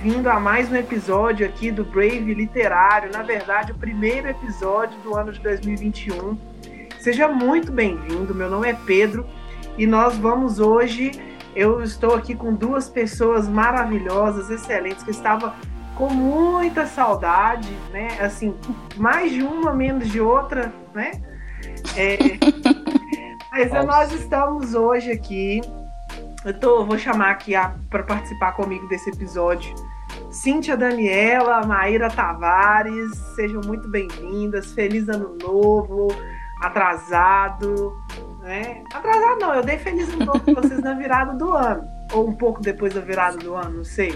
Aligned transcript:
Bem-vindo 0.00 0.30
a 0.30 0.38
mais 0.38 0.70
um 0.70 0.76
episódio 0.76 1.44
aqui 1.44 1.72
do 1.72 1.84
Brave 1.84 2.32
Literário. 2.32 3.10
Na 3.12 3.24
verdade, 3.24 3.72
o 3.72 3.74
primeiro 3.74 4.28
episódio 4.28 4.96
do 5.00 5.16
ano 5.16 5.32
de 5.32 5.40
2021. 5.40 6.38
Seja 7.00 7.26
muito 7.26 7.72
bem-vindo. 7.72 8.32
Meu 8.32 8.48
nome 8.48 8.68
é 8.68 8.74
Pedro 8.86 9.26
e 9.76 9.88
nós 9.88 10.16
vamos 10.16 10.60
hoje. 10.60 11.10
Eu 11.52 11.82
estou 11.82 12.14
aqui 12.14 12.36
com 12.36 12.54
duas 12.54 12.88
pessoas 12.88 13.48
maravilhosas, 13.48 14.50
excelentes, 14.50 15.02
que 15.02 15.10
eu 15.10 15.14
estava 15.14 15.56
com 15.96 16.08
muita 16.10 16.86
saudade, 16.86 17.76
né? 17.90 18.06
Assim, 18.20 18.54
mais 18.96 19.32
de 19.32 19.42
uma, 19.42 19.74
menos 19.74 20.08
de 20.08 20.20
outra, 20.20 20.72
né? 20.94 21.10
É, 21.96 22.18
mas 23.50 23.84
nós 23.84 24.12
estamos 24.12 24.74
hoje 24.74 25.10
aqui 25.10 25.60
eu 26.44 26.58
tô, 26.58 26.84
vou 26.84 26.96
chamar 26.96 27.30
aqui 27.30 27.52
para 27.90 28.04
participar 28.04 28.52
comigo 28.52 28.86
desse 28.88 29.10
episódio 29.10 29.74
Cíntia 30.42 30.76
Daniela, 30.76 31.66
Maíra 31.66 32.08
Tavares, 32.08 33.10
sejam 33.34 33.60
muito 33.66 33.88
bem-vindas. 33.88 34.72
Feliz 34.72 35.08
ano 35.08 35.36
novo, 35.42 36.08
atrasado, 36.60 37.92
né? 38.40 38.84
Atrasado 38.94 39.40
não, 39.40 39.54
eu 39.54 39.64
dei 39.64 39.78
feliz 39.78 40.08
ano 40.14 40.26
novo 40.26 40.40
para 40.40 40.62
vocês 40.62 40.80
na 40.80 40.94
virada 40.94 41.34
do 41.34 41.52
ano, 41.52 41.82
ou 42.12 42.28
um 42.28 42.36
pouco 42.36 42.60
depois 42.60 42.94
da 42.94 43.00
virada 43.00 43.36
do 43.36 43.54
ano, 43.54 43.78
não 43.78 43.84
sei, 43.84 44.14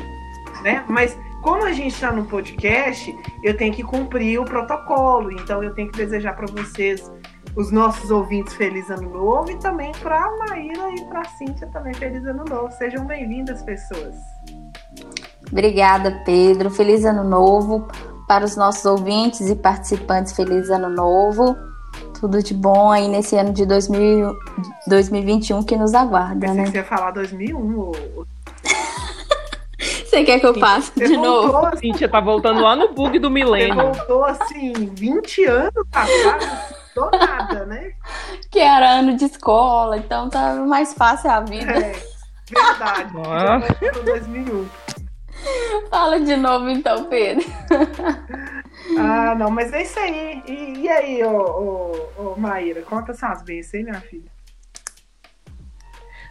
né? 0.62 0.84
Mas 0.88 1.18
como 1.42 1.64
a 1.64 1.72
gente 1.72 1.92
está 1.92 2.12
no 2.12 2.24
podcast, 2.26 3.12
eu 3.42 3.56
tenho 3.56 3.74
que 3.74 3.82
cumprir 3.82 4.38
o 4.40 4.44
protocolo, 4.44 5.32
então 5.32 5.60
eu 5.60 5.74
tenho 5.74 5.90
que 5.90 5.98
desejar 5.98 6.36
para 6.36 6.46
vocês 6.46 7.10
os 7.56 7.72
nossos 7.72 8.12
ouvintes 8.12 8.54
feliz 8.54 8.88
ano 8.90 9.10
novo 9.10 9.50
e 9.50 9.58
também 9.58 9.90
para 10.00 10.24
a 10.24 10.36
Maíra 10.36 10.88
e 10.94 11.04
para 11.06 11.22
a 11.22 11.24
Cíntia 11.24 11.66
também 11.72 11.92
feliz 11.94 12.24
ano 12.24 12.44
novo. 12.44 12.70
Sejam 12.70 13.04
bem-vindas, 13.04 13.60
pessoas. 13.62 14.14
Obrigada, 15.52 16.22
Pedro. 16.24 16.70
Feliz 16.70 17.04
ano 17.04 17.22
novo 17.22 17.86
para 18.26 18.44
os 18.44 18.56
nossos 18.56 18.84
ouvintes 18.86 19.50
e 19.50 19.54
participantes. 19.54 20.32
Feliz 20.32 20.70
ano 20.70 20.88
novo. 20.88 21.54
Tudo 22.18 22.42
de 22.42 22.54
bom 22.54 22.90
aí 22.90 23.06
nesse 23.06 23.36
ano 23.36 23.52
de 23.52 23.66
2000, 23.66 24.34
2021 24.86 25.62
que 25.62 25.76
nos 25.76 25.92
aguarda, 25.92 26.46
Pensei 26.46 26.56
né? 26.56 26.64
Que 26.64 26.70
você 26.70 26.76
ia 26.78 26.84
falar 26.84 27.10
2001 27.10 27.78
ou... 27.78 27.92
Você 29.78 30.24
quer 30.24 30.38
que 30.38 30.46
eu 30.46 30.58
passe 30.58 30.92
de 30.94 31.16
novo? 31.16 31.56
Assim, 31.66 31.92
Cíntia 31.92 32.08
tá 32.08 32.20
voltando 32.20 32.60
lá 32.60 32.76
no 32.76 32.92
bug 32.92 33.18
do 33.18 33.30
milênio. 33.30 33.74
Você 33.74 33.98
voltou 33.98 34.24
assim, 34.24 34.72
20 34.72 35.44
anos 35.46 35.72
atrás 35.90 36.74
do 36.94 37.10
nada, 37.10 37.66
né? 37.66 37.92
Que 38.50 38.58
era 38.58 38.98
ano 38.98 39.16
de 39.16 39.24
escola, 39.24 39.96
então 39.96 40.28
tá 40.28 40.54
mais 40.54 40.92
fácil 40.92 41.30
a 41.30 41.40
vida. 41.40 41.72
É, 41.72 41.92
verdade. 42.50 43.12
Ah. 43.26 43.60
2001. 44.04 44.81
Fala 45.90 46.20
de 46.20 46.36
novo 46.36 46.68
então, 46.68 47.04
Pedro. 47.04 47.44
Ah, 48.98 49.34
não, 49.34 49.50
mas 49.50 49.72
é 49.72 49.82
isso 49.82 49.98
aí. 49.98 50.42
E, 50.46 50.80
e 50.80 50.88
aí, 50.88 51.24
ô, 51.24 51.36
ô, 51.36 52.32
ô, 52.32 52.40
Maíra, 52.40 52.82
conta 52.82 53.14
suas 53.14 53.42
bênçãos 53.42 53.74
aí, 53.74 53.82
minha 53.84 54.00
filha. 54.00 54.30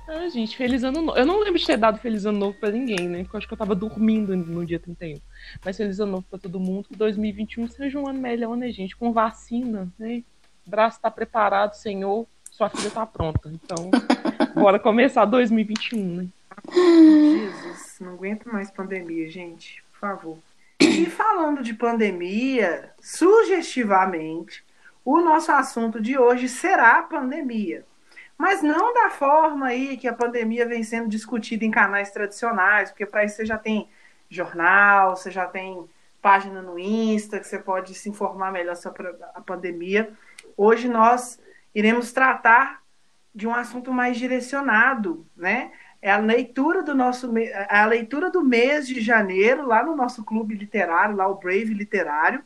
Ah, 0.08 0.28
gente, 0.28 0.58
feliz 0.58 0.84
ano 0.84 1.02
novo. 1.02 1.18
Eu 1.18 1.26
não 1.26 1.40
lembro 1.40 1.58
de 1.58 1.66
ter 1.66 1.78
dado 1.78 1.98
feliz 2.00 2.26
ano 2.26 2.38
novo 2.38 2.58
pra 2.60 2.70
ninguém, 2.70 3.08
né? 3.08 3.24
Porque 3.24 3.36
eu 3.36 3.38
acho 3.38 3.48
que 3.48 3.54
eu 3.54 3.58
tava 3.58 3.74
dormindo 3.74 4.36
no 4.36 4.66
dia 4.66 4.80
31. 4.80 5.20
Mas 5.64 5.78
feliz 5.78 6.00
ano 6.00 6.12
novo 6.14 6.26
pra 6.30 6.38
todo 6.38 6.60
mundo. 6.60 6.90
Que 6.90 6.96
2021 6.96 7.68
seja 7.70 7.98
um 7.98 8.08
ano 8.08 8.20
melhor, 8.20 8.58
né, 8.58 8.70
gente? 8.72 8.96
Com 8.96 9.14
vacina, 9.14 9.88
né? 9.98 10.24
braço 10.66 10.98
está 10.98 11.10
preparado, 11.10 11.74
Senhor, 11.74 12.28
sua 12.50 12.70
filha 12.70 12.88
está 12.88 13.06
pronta. 13.06 13.52
Então, 13.52 13.90
bora 14.56 14.80
começar 14.80 15.26
2021, 15.26 16.16
né? 16.16 16.28
Jesus, 16.74 17.71
não 18.04 18.14
aguento 18.14 18.52
mais 18.52 18.72
pandemia, 18.72 19.30
gente, 19.30 19.84
por 19.92 20.00
favor. 20.00 20.38
E 20.80 21.06
falando 21.06 21.62
de 21.62 21.74
pandemia, 21.74 22.92
sugestivamente, 23.00 24.66
o 25.06 25.20
nosso 25.20 25.52
assunto 25.52 26.02
de 26.02 26.18
hoje 26.18 26.50
será 26.50 27.00
a 27.00 27.04
pandemia. 27.04 27.86
Mas 28.38 28.64
não 28.64 28.94
da 28.94 29.12
forma 29.12 29.68
aí 29.68 29.98
que 29.98 30.08
a 30.08 30.14
pandemia 30.14 30.66
vem 30.66 30.84
sendo 30.84 31.08
discutida 31.08 31.64
em 31.64 31.70
canais 31.70 32.10
tradicionais, 32.12 32.90
porque 32.90 33.06
para 33.06 33.24
isso 33.24 33.36
você 33.36 33.46
já 33.46 33.58
tem 33.58 33.88
jornal, 34.30 35.16
você 35.16 35.30
já 35.30 35.46
tem 35.46 35.88
página 36.22 36.62
no 36.62 36.80
Insta, 36.80 37.40
que 37.40 37.48
você 37.48 37.60
pode 37.60 37.94
se 37.94 38.10
informar 38.10 38.52
melhor 38.52 38.76
sobre 38.76 39.08
a 39.36 39.42
pandemia. 39.42 40.12
Hoje 40.58 40.88
nós 40.88 41.40
iremos 41.74 42.12
tratar 42.12 42.82
de 43.34 43.48
um 43.48 43.54
assunto 43.54 43.92
mais 43.94 44.18
direcionado, 44.18 45.26
né? 45.36 45.72
É 46.02 46.12
a 46.12 46.18
leitura 46.18 46.82
do 46.82 46.96
nosso 46.96 47.32
é 47.38 47.68
a 47.70 47.86
leitura 47.86 48.32
do 48.32 48.44
mês 48.44 48.88
de 48.88 49.00
janeiro 49.00 49.68
lá 49.68 49.84
no 49.84 49.96
nosso 49.96 50.24
clube 50.24 50.56
literário, 50.56 51.16
lá 51.16 51.28
o 51.28 51.36
Brave 51.36 51.74
Literário, 51.74 52.44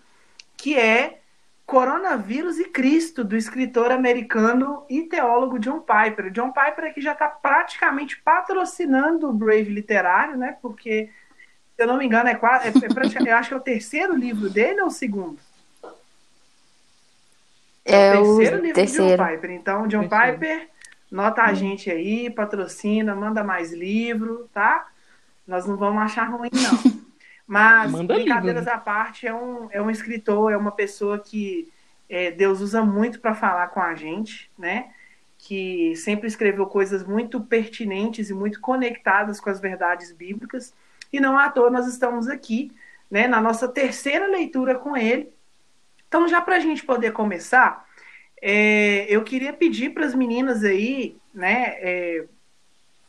que 0.57 0.77
é 0.77 1.19
Coronavírus 1.65 2.59
e 2.59 2.65
Cristo, 2.65 3.23
do 3.23 3.35
escritor 3.35 3.91
americano 3.91 4.85
e 4.87 5.03
teólogo 5.03 5.57
John 5.57 5.79
Piper. 5.79 6.29
John 6.31 6.51
Piper 6.51 6.85
aqui 6.85 7.01
já 7.01 7.13
está 7.13 7.27
praticamente 7.27 8.21
patrocinando 8.21 9.29
o 9.29 9.33
Brave 9.33 9.73
Literário, 9.73 10.37
né? 10.37 10.57
Porque, 10.61 11.09
se 11.75 11.83
eu 11.83 11.87
não 11.87 11.97
me 11.97 12.05
engano, 12.05 12.29
é, 12.29 12.35
quase, 12.35 12.67
é, 12.67 12.71
é 12.71 13.31
eu 13.31 13.35
acho 13.35 13.47
que 13.47 13.53
é 13.53 13.57
o 13.57 13.61
terceiro 13.61 14.15
livro 14.15 14.49
dele 14.49 14.81
ou 14.81 14.87
o 14.87 14.91
segundo? 14.91 15.39
É, 17.83 18.19
o 18.19 18.37
terceiro 18.37 18.61
livro 18.61 18.85
de 18.85 18.91
John 18.91 19.17
Piper. 19.17 19.51
Então, 19.51 19.87
John 19.87 20.07
terceiro. 20.07 20.33
Piper, 20.33 20.69
nota 21.15 21.43
a 21.43 21.51
hum. 21.51 21.55
gente 21.55 21.89
aí, 21.89 22.29
patrocina, 22.29 23.15
manda 23.15 23.43
mais 23.43 23.71
livro, 23.71 24.49
tá? 24.53 24.87
Nós 25.47 25.65
não 25.65 25.77
vamos 25.77 26.01
achar 26.01 26.25
ruim, 26.25 26.49
não. 26.53 27.05
Mas, 27.47 27.91
manda 27.91 28.15
brincadeiras 28.15 28.65
livro. 28.65 28.77
à 28.77 28.81
parte, 28.81 29.27
é 29.27 29.33
um, 29.33 29.67
é 29.71 29.81
um 29.81 29.89
escritor, 29.89 30.51
é 30.51 30.57
uma 30.57 30.71
pessoa 30.71 31.19
que 31.19 31.71
é, 32.09 32.31
Deus 32.31 32.59
usa 32.59 32.83
muito 32.83 33.19
para 33.19 33.35
falar 33.35 33.67
com 33.67 33.79
a 33.79 33.93
gente, 33.93 34.49
né? 34.57 34.91
Que 35.37 35.95
sempre 35.95 36.27
escreveu 36.27 36.65
coisas 36.65 37.03
muito 37.05 37.39
pertinentes 37.39 38.29
e 38.29 38.33
muito 38.33 38.59
conectadas 38.59 39.39
com 39.39 39.49
as 39.49 39.59
verdades 39.59 40.11
bíblicas. 40.11 40.73
E 41.13 41.19
não 41.19 41.37
à 41.37 41.49
toa 41.49 41.69
nós 41.69 41.87
estamos 41.87 42.27
aqui, 42.27 42.71
né, 43.09 43.27
na 43.27 43.39
nossa 43.39 43.67
terceira 43.67 44.25
leitura 44.25 44.75
com 44.75 44.97
ele, 44.97 45.31
então, 46.15 46.29
já 46.29 46.39
para 46.39 46.55
a 46.55 46.59
gente 46.59 46.85
poder 46.85 47.11
começar, 47.11 47.84
é, 48.47 49.07
eu 49.09 49.23
queria 49.23 49.51
pedir 49.51 49.89
para 49.89 50.05
as 50.05 50.13
meninas 50.13 50.63
aí, 50.63 51.17
né? 51.33 51.77
É, 51.79 52.25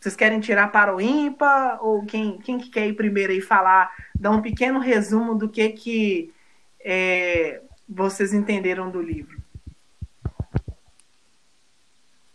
vocês 0.00 0.16
querem 0.16 0.40
tirar 0.40 0.72
para 0.72 0.96
o 0.96 0.98
ímpar? 0.98 1.78
Ou 1.84 2.06
quem, 2.06 2.38
quem 2.38 2.56
que 2.56 2.70
quer 2.70 2.86
ir 2.86 2.94
primeiro 2.94 3.34
aí 3.34 3.42
falar, 3.42 3.94
dar 4.18 4.30
um 4.30 4.40
pequeno 4.40 4.78
resumo 4.78 5.34
do 5.34 5.46
que, 5.46 5.68
que 5.68 6.32
é, 6.82 7.60
vocês 7.86 8.32
entenderam 8.32 8.90
do 8.90 9.02
livro? 9.02 9.38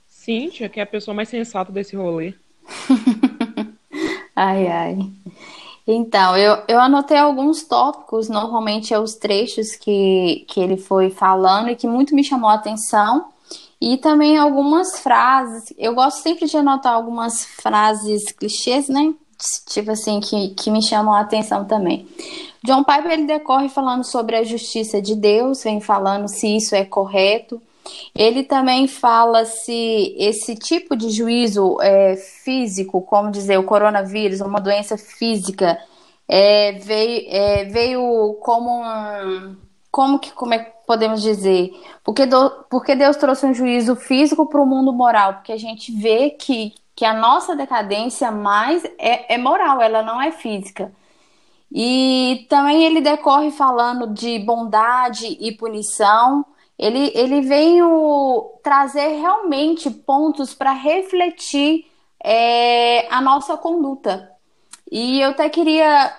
Cíntia, 0.06 0.70
que 0.70 0.80
é 0.80 0.84
a 0.84 0.86
pessoa 0.86 1.16
mais 1.16 1.28
sensata 1.28 1.72
desse 1.72 1.96
rolê. 1.96 2.36
ai, 4.36 4.68
ai. 4.68 5.12
Então, 5.86 6.38
eu, 6.38 6.64
eu 6.68 6.80
anotei 6.80 7.18
alguns 7.18 7.64
tópicos, 7.64 8.30
normalmente 8.30 8.94
é 8.94 9.00
os 9.00 9.16
trechos 9.16 9.76
que, 9.76 10.46
que 10.48 10.60
ele 10.60 10.78
foi 10.78 11.10
falando 11.10 11.70
e 11.70 11.76
que 11.76 11.88
muito 11.88 12.16
me 12.16 12.24
chamou 12.24 12.50
a 12.50 12.56
atenção. 12.56 13.26
E 13.80 13.98
também 13.98 14.38
algumas 14.38 15.00
frases. 15.00 15.74
Eu 15.78 15.96
gosto 15.96 16.22
sempre 16.22 16.46
de 16.46 16.56
anotar 16.56 16.94
algumas 16.94 17.44
frases 17.44 18.32
clichês, 18.32 18.88
né? 18.88 19.14
Tipo 19.68 19.92
assim, 19.92 20.20
que, 20.20 20.50
que 20.50 20.70
me 20.70 20.84
chamam 20.84 21.16
a 21.16 21.22
atenção 21.22 21.66
também. 21.66 22.08
John 22.64 22.84
Piper 22.84 23.12
ele 23.12 23.26
decorre 23.26 23.70
falando 23.70 24.04
sobre 24.04 24.36
a 24.36 24.44
justiça 24.44 25.02
de 25.02 25.16
Deus, 25.16 25.64
vem 25.64 25.82
falando 25.82 26.28
se 26.28 26.56
isso 26.56 26.76
é 26.76 26.86
correto. 26.86 27.60
Ele 28.16 28.44
também 28.44 28.88
fala 28.88 29.46
se 29.46 30.16
esse 30.18 30.56
tipo 30.56 30.96
de 30.96 31.10
juízo 31.10 31.78
é, 31.82 32.16
físico, 32.16 33.02
como 33.02 33.32
dizer, 33.32 33.58
o 33.58 33.64
coronavírus, 33.64 34.42
uma 34.42 34.60
doença 34.60 34.98
física, 34.98 35.80
é, 36.28 36.74
veio, 36.74 37.26
é, 37.30 37.66
veio 37.66 38.38
como 38.42 38.70
um. 38.70 39.56
Como 39.92 40.20
que 40.20 40.32
como 40.32 40.54
é 40.54 40.60
que 40.60 40.72
podemos 40.88 41.22
dizer? 41.22 41.72
Porque, 42.04 42.26
do, 42.26 42.50
porque 42.70 42.96
Deus 42.96 43.18
trouxe 43.18 43.46
um 43.46 43.54
juízo 43.54 43.96
físico 43.96 44.46
para 44.46 44.62
o 44.62 44.66
mundo 44.66 44.94
moral, 44.94 45.36
porque 45.36 45.52
a 45.52 45.58
gente 45.58 45.92
vê 45.92 46.30
que, 46.30 46.74
que 46.96 47.04
a 47.04 47.14
nossa 47.14 47.56
decadência 47.56 48.32
mais 48.32 48.86
é, 48.98 49.34
é 49.34 49.38
moral, 49.38 49.82
ela 49.82 50.02
não 50.02 50.22
é 50.22 50.32
física. 50.32 50.94
E 51.72 52.46
também 52.50 52.84
ele 52.84 53.02
decorre 53.02 53.52
falando 53.52 54.14
de 54.14 54.40
bondade 54.40 55.38
e 55.40 55.52
punição 55.54 56.46
ele, 56.78 57.12
ele 57.14 57.42
veio 57.42 58.60
trazer 58.64 59.20
realmente 59.20 59.90
pontos 59.90 60.54
para 60.54 60.74
refletir 60.74 61.86
é, 62.24 63.08
a 63.14 63.22
nossa 63.22 63.58
conduta. 63.58 64.30
E 64.92 65.22
eu 65.22 65.30
até 65.30 65.50
queria 65.50 66.14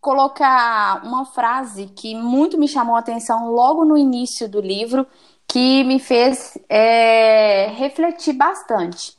colocar 0.00 1.02
uma 1.04 1.24
frase 1.26 1.86
que 1.94 2.14
muito 2.14 2.58
me 2.58 2.66
chamou 2.66 2.96
a 2.96 3.00
atenção 3.00 3.50
logo 3.50 3.84
no 3.84 3.96
início 3.96 4.48
do 4.48 4.60
livro, 4.60 5.06
que 5.46 5.84
me 5.84 5.98
fez 5.98 6.56
é, 6.68 7.68
refletir 7.76 8.32
bastante. 8.34 9.18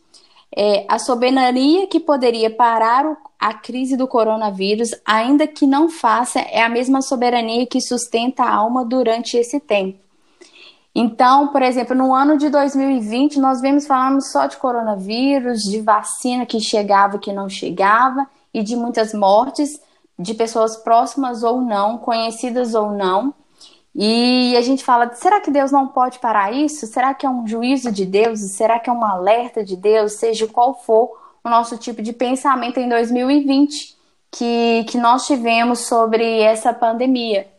é, 0.56 0.86
a 0.88 1.00
soberania 1.00 1.88
que 1.88 2.00
poderia 2.00 2.50
parar 2.50 3.06
o, 3.06 3.18
a 3.39 3.54
crise 3.54 3.95
do 3.95 4.07
coronavírus, 4.07 4.89
ainda 5.06 5.48
que 5.48 5.66
não 5.66 5.89
faça, 5.89 6.39
é 6.39 6.62
a 6.62 6.69
mesma 6.69 7.01
soberania 7.01 7.66
que 7.66 7.80
sustenta 7.81 8.44
a 8.44 8.54
alma 8.54 8.84
durante 8.86 9.38
esse 9.38 9.60
tempo. 9.60 10.00
Então, 10.94 11.48
por 11.48 11.62
exemplo, 11.62 11.96
no 11.96 12.14
ano 12.14 12.38
de 12.38 12.50
2020, 12.50 13.40
nós 13.40 13.62
vemos 13.62 13.88
falando 13.88 14.22
só 14.22 14.46
de 14.46 14.58
coronavírus, 14.58 15.62
de 15.64 15.80
vacina 15.80 16.46
que 16.46 16.60
chegava 16.60 17.16
e 17.16 17.20
que 17.20 17.32
não 17.32 17.48
chegava, 17.48 18.28
e 18.54 18.62
de 18.62 18.76
muitas 18.76 19.14
mortes 19.14 19.80
de 20.20 20.34
pessoas 20.34 20.76
próximas 20.76 21.44
ou 21.44 21.62
não, 21.62 21.98
conhecidas 21.98 22.76
ou 22.76 22.92
não. 22.92 23.34
E 23.96 24.56
a 24.58 24.62
gente 24.62 24.84
fala: 24.84 25.14
será 25.14 25.40
que 25.40 25.50
Deus 25.50 25.72
não 25.72 25.88
pode 25.88 26.20
parar 26.20 26.54
isso? 26.54 26.86
Será 26.88 27.14
que 27.14 27.26
é 27.26 27.30
um 27.30 27.48
juízo 27.48 27.92
de 27.92 28.06
Deus? 28.06 28.40
Será 28.52 28.80
que 28.80 28.90
é 28.90 28.94
um 28.94 29.06
alerta 29.06 29.64
de 29.64 29.76
Deus? 29.76 30.14
Seja 30.14 30.48
qual 30.48 30.74
for 30.74 31.18
o 31.44 31.50
nosso 31.50 31.78
tipo 31.78 32.02
de 32.02 32.14
pensamento 32.14 32.80
em 32.80 32.88
2020 32.88 33.98
que, 34.30 34.86
que 34.88 34.98
nós 34.98 35.26
tivemos 35.26 35.80
sobre 35.80 36.40
essa 36.40 36.74
pandemia 36.74 37.50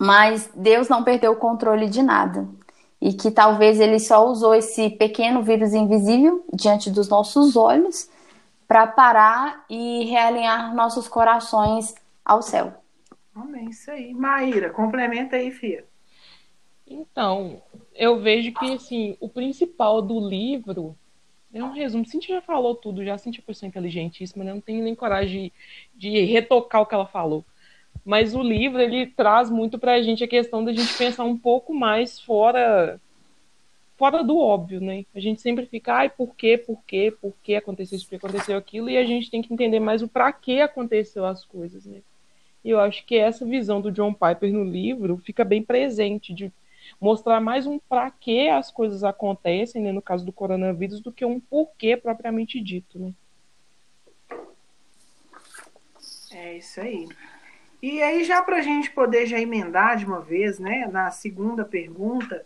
mas 0.00 0.50
Deus 0.56 0.88
não 0.88 1.04
perdeu 1.04 1.32
o 1.32 1.36
controle 1.36 1.86
de 1.86 2.02
nada. 2.02 2.48
E 2.98 3.12
que 3.12 3.30
talvez 3.30 3.78
ele 3.78 3.98
só 3.98 4.26
usou 4.26 4.54
esse 4.54 4.88
pequeno 4.88 5.42
vírus 5.42 5.74
invisível 5.74 6.42
diante 6.54 6.90
dos 6.90 7.06
nossos 7.10 7.54
olhos 7.54 8.08
para 8.66 8.86
parar 8.86 9.62
e 9.68 10.04
realinhar 10.06 10.74
nossos 10.74 11.06
corações 11.06 11.94
ao 12.24 12.40
céu. 12.40 12.72
Amém, 13.34 13.68
isso 13.68 13.90
aí. 13.90 14.14
Maíra, 14.14 14.70
complementa 14.70 15.36
aí, 15.36 15.50
Fia. 15.50 15.84
Então, 16.86 17.62
eu 17.94 18.20
vejo 18.20 18.52
que 18.54 18.72
assim, 18.72 19.18
o 19.20 19.28
principal 19.28 20.00
do 20.00 20.18
livro 20.18 20.96
é 21.52 21.62
um 21.62 21.72
resumo. 21.72 22.06
Cintia 22.06 22.36
já 22.36 22.40
falou 22.40 22.74
tudo, 22.74 23.04
já 23.04 23.18
Cintia 23.18 23.42
é 23.42 23.46
pessoa 23.46 23.68
inteligentíssima, 23.68 24.44
né? 24.44 24.54
não 24.54 24.62
tenho 24.62 24.82
nem 24.82 24.94
coragem 24.94 25.52
de, 25.94 26.10
de 26.10 26.24
retocar 26.24 26.80
o 26.80 26.86
que 26.86 26.94
ela 26.94 27.06
falou 27.06 27.44
mas 28.10 28.34
o 28.34 28.42
livro 28.42 28.82
ele 28.82 29.06
traz 29.06 29.48
muito 29.48 29.78
para 29.78 29.92
a 29.92 30.02
gente 30.02 30.24
a 30.24 30.26
questão 30.26 30.64
da 30.64 30.72
gente 30.72 30.98
pensar 30.98 31.22
um 31.22 31.38
pouco 31.38 31.72
mais 31.72 32.18
fora 32.18 33.00
fora 33.96 34.24
do 34.24 34.36
óbvio, 34.36 34.80
né? 34.80 35.04
A 35.14 35.20
gente 35.20 35.40
sempre 35.40 35.64
fica, 35.64 35.94
ai, 35.94 36.10
por 36.10 36.34
quê, 36.34 36.58
por 36.58 36.82
quê, 36.84 37.14
por 37.20 37.32
que 37.40 37.54
aconteceu 37.54 37.96
isso, 37.96 38.06
por 38.06 38.10
que 38.10 38.26
aconteceu 38.26 38.56
aquilo, 38.58 38.90
e 38.90 38.98
a 38.98 39.04
gente 39.04 39.30
tem 39.30 39.40
que 39.40 39.54
entender 39.54 39.78
mais 39.78 40.02
o 40.02 40.08
para 40.08 40.32
que 40.32 40.60
aconteceu 40.60 41.24
as 41.24 41.44
coisas, 41.44 41.86
né? 41.86 42.00
E 42.64 42.70
eu 42.70 42.80
acho 42.80 43.06
que 43.06 43.14
essa 43.14 43.46
visão 43.46 43.80
do 43.80 43.92
John 43.92 44.12
Piper 44.12 44.52
no 44.52 44.64
livro 44.64 45.16
fica 45.18 45.44
bem 45.44 45.62
presente, 45.62 46.34
de 46.34 46.50
mostrar 47.00 47.40
mais 47.40 47.64
um 47.64 47.78
para 47.78 48.10
que 48.10 48.48
as 48.48 48.72
coisas 48.72 49.04
acontecem, 49.04 49.80
né, 49.82 49.92
no 49.92 50.02
caso 50.02 50.26
do 50.26 50.32
coronavírus, 50.32 51.00
do 51.00 51.12
que 51.12 51.24
um 51.24 51.38
porquê 51.38 51.96
propriamente 51.96 52.60
dito, 52.60 52.98
né? 52.98 53.12
É 56.32 56.56
isso 56.56 56.80
aí. 56.80 57.06
E 57.82 58.02
aí, 58.02 58.24
já 58.24 58.42
para 58.42 58.56
a 58.56 58.62
gente 58.62 58.90
poder 58.90 59.26
já 59.26 59.40
emendar 59.40 59.96
de 59.96 60.04
uma 60.04 60.20
vez, 60.20 60.58
né, 60.58 60.86
na 60.92 61.10
segunda 61.10 61.64
pergunta, 61.64 62.44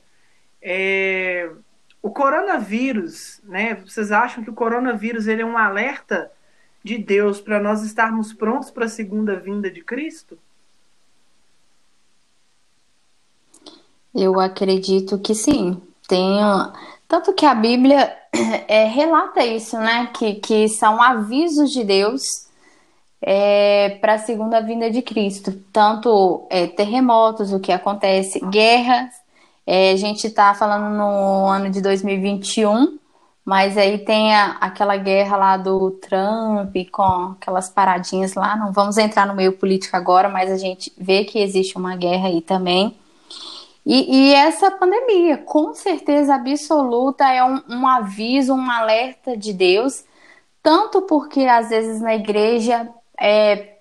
é, 0.63 1.51
o 2.01 2.11
coronavírus, 2.11 3.41
né, 3.45 3.75
vocês 3.75 4.13
acham 4.13 4.45
que 4.45 4.51
o 4.51 4.55
coronavírus 4.55 5.27
ele 5.27 5.43
é 5.43 5.47
um 5.47 5.59
alerta 5.59 6.31
de 6.85 6.99
Deus 6.99 7.41
para 7.41 7.59
nós 7.59 7.83
estarmos 7.83 8.33
prontos 8.33 8.71
para 8.71 8.85
a 8.85 8.89
segunda 8.89 9.35
vinda 9.37 9.71
de 9.71 9.83
Cristo? 9.83 10.39
Eu 14.15 14.39
acredito 14.39 15.19
que 15.19 15.35
sim. 15.35 15.83
Tem, 16.07 16.39
tanto 17.09 17.33
que 17.33 17.45
a 17.45 17.55
Bíblia 17.55 18.17
é, 18.69 18.85
relata 18.85 19.45
isso, 19.45 19.77
né? 19.79 20.11
Que, 20.15 20.35
que 20.35 20.69
são 20.69 21.03
avisos 21.03 21.73
de 21.73 21.83
Deus 21.83 22.23
é, 23.21 23.99
para 24.01 24.15
a 24.15 24.19
segunda 24.19 24.61
vinda 24.61 24.91
de 24.91 25.03
Cristo. 25.03 25.53
Tanto 25.73 26.47
é, 26.51 26.67
terremotos, 26.67 27.53
o 27.53 27.61
que 27.61 27.73
acontece, 27.73 28.41
guerras. 28.41 29.11
É, 29.67 29.93
a 29.93 29.97
gente 29.97 30.27
está 30.27 30.53
falando 30.55 30.95
no 30.95 31.47
ano 31.47 31.71
de 31.71 31.81
2021, 31.81 32.99
mas 33.45 33.79
aí 33.79 33.99
tem 33.99 34.35
a, 34.35 34.57
aquela 34.61 34.97
guerra 34.97 35.37
lá 35.37 35.57
do 35.57 35.91
Trump 35.93 36.75
com 36.93 37.33
aquelas 37.33 37.71
paradinhas 37.71 38.35
lá. 38.35 38.57
Não 38.57 38.73
vamos 38.73 38.99
entrar 38.99 39.27
no 39.27 39.35
meio 39.35 39.53
político 39.53 39.97
agora, 39.97 40.29
mas 40.29 40.51
a 40.51 40.59
gente 40.59 40.93
vê 40.99 41.25
que 41.25 41.39
existe 41.39 41.77
uma 41.77 41.97
guerra 41.97 42.29
aí 42.29 42.43
também. 42.43 42.97
E, 43.87 44.31
e 44.31 44.35
essa 44.35 44.71
pandemia, 44.71 45.39
com 45.39 45.75
certeza 45.75 46.35
absoluta, 46.35 47.29
é 47.29 47.45
um, 47.45 47.61
um 47.69 47.87
aviso, 47.87 48.55
um 48.55 48.71
alerta 48.71 49.37
de 49.37 49.53
Deus, 49.53 50.05
tanto 50.63 51.03
porque 51.03 51.41
às 51.41 51.69
vezes 51.69 52.01
na 52.01 52.15
igreja 52.15 52.89
é, 53.19 53.77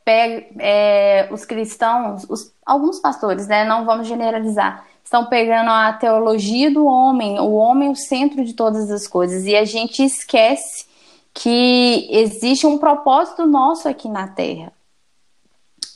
é, 0.60 1.28
os 1.32 1.46
cristãos, 1.46 2.26
os, 2.30 2.52
alguns 2.66 3.00
pastores, 3.00 3.48
né, 3.48 3.66
não 3.66 3.86
vamos 3.86 4.08
generalizar, 4.08 4.86
estão 5.04 5.26
pegando 5.26 5.70
a 5.70 5.94
teologia 5.94 6.72
do 6.72 6.86
homem, 6.86 7.40
o 7.40 7.54
homem 7.54 7.90
é 7.90 7.92
o 7.92 7.96
centro 7.96 8.44
de 8.44 8.54
todas 8.54 8.90
as 8.90 9.08
coisas, 9.08 9.46
e 9.46 9.56
a 9.56 9.66
gente 9.66 10.04
esquece 10.04 10.86
que 11.34 12.08
existe 12.12 12.68
um 12.68 12.78
propósito 12.78 13.46
nosso 13.46 13.88
aqui 13.90 14.08
na 14.08 14.28
Terra. 14.28 14.72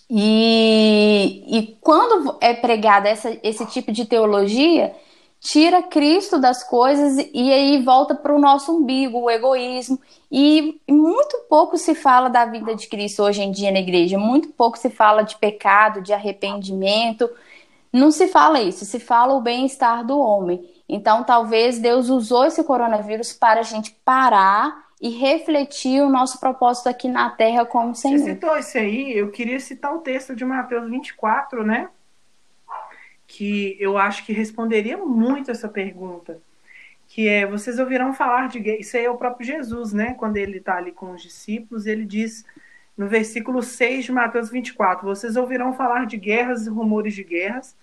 E, 0.10 1.44
e 1.48 1.78
quando 1.82 2.38
é 2.40 2.54
pregada 2.54 3.10
essa, 3.10 3.38
esse 3.44 3.66
tipo 3.66 3.92
de 3.92 4.06
teologia, 4.06 4.96
tira 5.48 5.82
Cristo 5.82 6.38
das 6.38 6.62
coisas 6.62 7.26
e 7.34 7.54
aí 7.54 7.82
volta 7.82 8.14
para 8.14 8.36
o 8.36 8.40
nosso 8.40 8.76
umbigo, 8.76 9.20
o 9.20 9.30
egoísmo. 9.30 9.98
E 10.30 10.82
muito 10.90 11.38
pouco 11.50 11.78
se 11.78 11.96
fala 11.96 12.30
da 12.30 12.46
vida 12.46 12.76
de 12.76 12.88
Cristo 12.88 13.24
hoje 13.24 13.42
em 13.42 13.52
dia 13.52 13.72
na 13.72 13.80
igreja, 13.80 14.18
muito 14.18 14.50
pouco 14.50 14.78
se 14.78 14.90
fala 14.90 15.22
de 15.22 15.38
pecado, 15.38 16.02
de 16.02 16.12
arrependimento. 16.12 17.30
Não 17.94 18.12
se 18.12 18.28
fala 18.28 18.62
isso, 18.62 18.84
se 18.84 19.00
fala 19.00 19.36
o 19.36 19.42
bem-estar 19.42 20.06
do 20.06 20.20
homem. 20.20 20.70
Então, 20.90 21.24
talvez 21.24 21.80
Deus 21.80 22.10
usou 22.10 22.46
esse 22.46 22.62
coronavírus 22.64 23.32
para 23.32 23.62
a 23.62 23.64
gente 23.64 23.92
parar 24.04 24.86
e 25.02 25.10
refletir 25.10 26.02
o 26.02 26.10
nosso 26.10 26.40
propósito 26.42 26.90
aqui 26.90 27.08
na 27.08 27.30
Terra 27.30 27.66
como 27.66 27.96
Senhor. 27.96 28.20
Você 28.20 28.34
citou 28.34 28.58
isso 28.58 28.78
aí, 28.78 29.18
eu 29.18 29.32
queria 29.32 29.60
citar 29.62 29.96
o 29.96 30.00
texto 30.00 30.36
de 30.36 30.44
Mateus 30.44 30.90
24, 30.90 31.64
né? 31.64 31.88
Que 33.28 33.76
eu 33.80 33.98
acho 33.98 34.26
que 34.26 34.34
responderia 34.34 34.98
muito 34.98 35.52
essa 35.52 35.68
pergunta, 35.68 36.42
que 37.08 37.28
é, 37.28 37.46
vocês 37.46 37.78
ouvirão 37.80 38.14
falar 38.14 38.48
de 38.48 38.60
isso 38.80 38.98
é 38.98 39.10
o 39.10 39.18
próprio 39.18 39.46
Jesus, 39.46 39.94
né? 39.94 40.14
Quando 40.14 40.38
ele 40.38 40.58
está 40.58 40.78
ali 40.78 40.92
com 40.92 41.12
os 41.12 41.22
discípulos, 41.22 41.86
ele 41.86 42.06
diz 42.06 42.46
no 42.98 43.08
versículo 43.08 43.62
6 43.62 44.06
de 44.06 44.12
Mateus 44.12 44.50
24, 44.50 45.06
vocês 45.06 45.36
ouvirão 45.36 45.74
falar 45.74 46.06
de 46.06 46.18
guerras 46.18 46.66
e 46.66 46.70
rumores 46.70 47.14
de 47.14 47.24
guerras, 47.24 47.76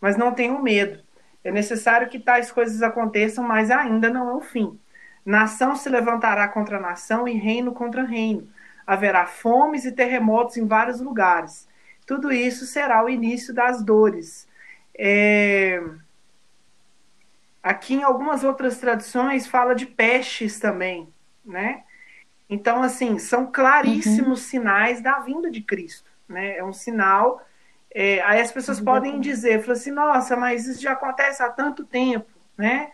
mas 0.00 0.16
não 0.16 0.32
tenham 0.32 0.62
medo. 0.62 1.02
É 1.44 1.50
necessário 1.50 2.08
que 2.08 2.18
tais 2.18 2.50
coisas 2.50 2.82
aconteçam, 2.82 3.44
mas 3.44 3.70
ainda 3.70 4.08
não 4.08 4.30
é 4.30 4.34
o 4.34 4.40
fim. 4.40 4.78
Nação 5.24 5.76
se 5.76 5.88
levantará 5.88 6.48
contra 6.48 6.80
nação 6.80 7.28
e 7.28 7.34
reino 7.34 7.72
contra 7.72 8.02
reino. 8.02 8.48
Haverá 8.86 9.26
fomes 9.26 9.84
e 9.84 9.92
terremotos 9.92 10.56
em 10.56 10.66
vários 10.66 11.00
lugares. 11.00 11.68
Tudo 12.06 12.32
isso 12.32 12.64
será 12.64 13.04
o 13.04 13.08
início 13.08 13.54
das 13.54 13.82
dores. 13.82 14.48
É... 14.98 15.82
Aqui 17.62 17.94
em 17.94 18.02
algumas 18.02 18.42
outras 18.42 18.78
tradições 18.78 19.46
fala 19.46 19.74
de 19.74 19.86
pestes 19.86 20.58
também, 20.58 21.08
né? 21.44 21.84
Então, 22.50 22.82
assim, 22.82 23.18
são 23.18 23.50
claríssimos 23.50 24.40
uhum. 24.40 24.48
sinais 24.48 25.00
da 25.00 25.20
vinda 25.20 25.50
de 25.50 25.62
Cristo, 25.62 26.10
né? 26.28 26.58
É 26.58 26.64
um 26.64 26.72
sinal. 26.72 27.40
É... 27.94 28.20
aí 28.22 28.40
as 28.40 28.52
pessoas 28.52 28.78
uhum. 28.78 28.84
podem 28.84 29.20
dizer, 29.20 29.60
falam 29.60 29.72
assim, 29.72 29.90
nossa, 29.90 30.36
mas 30.36 30.66
isso 30.66 30.80
já 30.80 30.92
acontece 30.92 31.42
há 31.42 31.50
tanto 31.50 31.84
tempo, 31.84 32.30
né? 32.56 32.90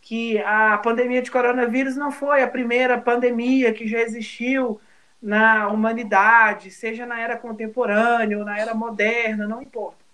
Que 0.00 0.38
a 0.38 0.78
pandemia 0.78 1.20
de 1.20 1.30
coronavírus 1.30 1.96
não 1.96 2.10
foi 2.10 2.42
a 2.42 2.48
primeira 2.48 2.98
pandemia 2.98 3.72
que 3.72 3.86
já 3.86 4.00
existiu 4.00 4.80
na 5.20 5.68
humanidade, 5.68 6.70
seja 6.70 7.04
na 7.04 7.20
era 7.20 7.36
contemporânea 7.36 8.38
ou 8.38 8.44
na 8.44 8.58
era 8.58 8.74
moderna, 8.74 9.46
não 9.46 9.60
importa 9.60 10.05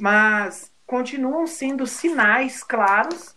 mas 0.00 0.72
continuam 0.86 1.46
sendo 1.46 1.86
sinais 1.86 2.64
claros, 2.64 3.36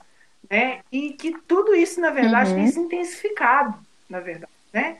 né? 0.50 0.80
E 0.92 1.12
que 1.12 1.38
tudo 1.42 1.76
isso, 1.76 2.00
na 2.00 2.10
verdade, 2.10 2.52
uhum. 2.52 2.56
tem 2.56 2.68
se 2.68 2.80
intensificado, 2.80 3.78
na 4.10 4.20
verdade, 4.20 4.52
né? 4.72 4.98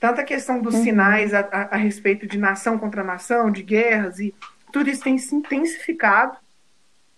Tanto 0.00 0.20
a 0.20 0.24
questão 0.24 0.60
dos 0.60 0.74
uhum. 0.74 0.82
sinais 0.82 1.32
a, 1.32 1.40
a, 1.40 1.62
a, 1.74 1.76
respeito 1.76 2.26
de 2.26 2.36
nação 2.36 2.78
contra 2.78 3.04
nação, 3.04 3.50
de 3.50 3.62
guerras, 3.62 4.18
e 4.18 4.34
tudo 4.72 4.90
isso 4.90 5.02
tem 5.02 5.16
se 5.16 5.34
intensificado, 5.34 6.36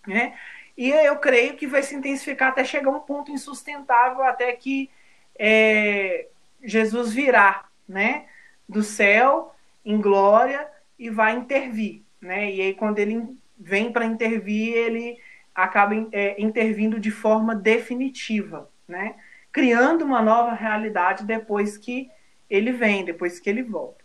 né? 0.07 0.35
E 0.76 0.91
eu 0.91 1.17
creio 1.17 1.57
que 1.57 1.67
vai 1.67 1.83
se 1.83 1.95
intensificar 1.95 2.50
até 2.50 2.62
chegar 2.62 2.91
a 2.91 2.97
um 2.97 3.00
ponto 3.00 3.33
insustentável, 3.33 4.23
até 4.23 4.53
que 4.53 4.91
é, 5.38 6.29
Jesus 6.62 7.12
virá, 7.12 7.65
né? 7.88 8.26
Do 8.69 8.83
céu, 8.83 9.55
em 9.85 9.99
glória, 10.00 10.69
e 10.99 11.09
vai 11.09 11.35
intervir, 11.35 12.03
né? 12.21 12.53
E 12.53 12.61
aí, 12.61 12.75
quando 12.75 12.99
ele 12.99 13.37
vem 13.59 13.93
para 13.93 14.05
intervir, 14.05 14.75
ele 14.75 15.19
acaba 15.55 15.95
é, 16.13 16.41
intervindo 16.41 17.01
de 17.01 17.11
forma 17.11 17.55
definitiva, 17.55 18.71
né? 18.87 19.15
criando 19.51 20.05
uma 20.05 20.21
nova 20.21 20.53
realidade 20.53 21.25
depois 21.25 21.79
que 21.79 22.11
ele 22.49 22.73
vem, 22.73 23.05
depois 23.05 23.41
que 23.41 23.49
ele 23.49 23.63
volta. 23.63 24.05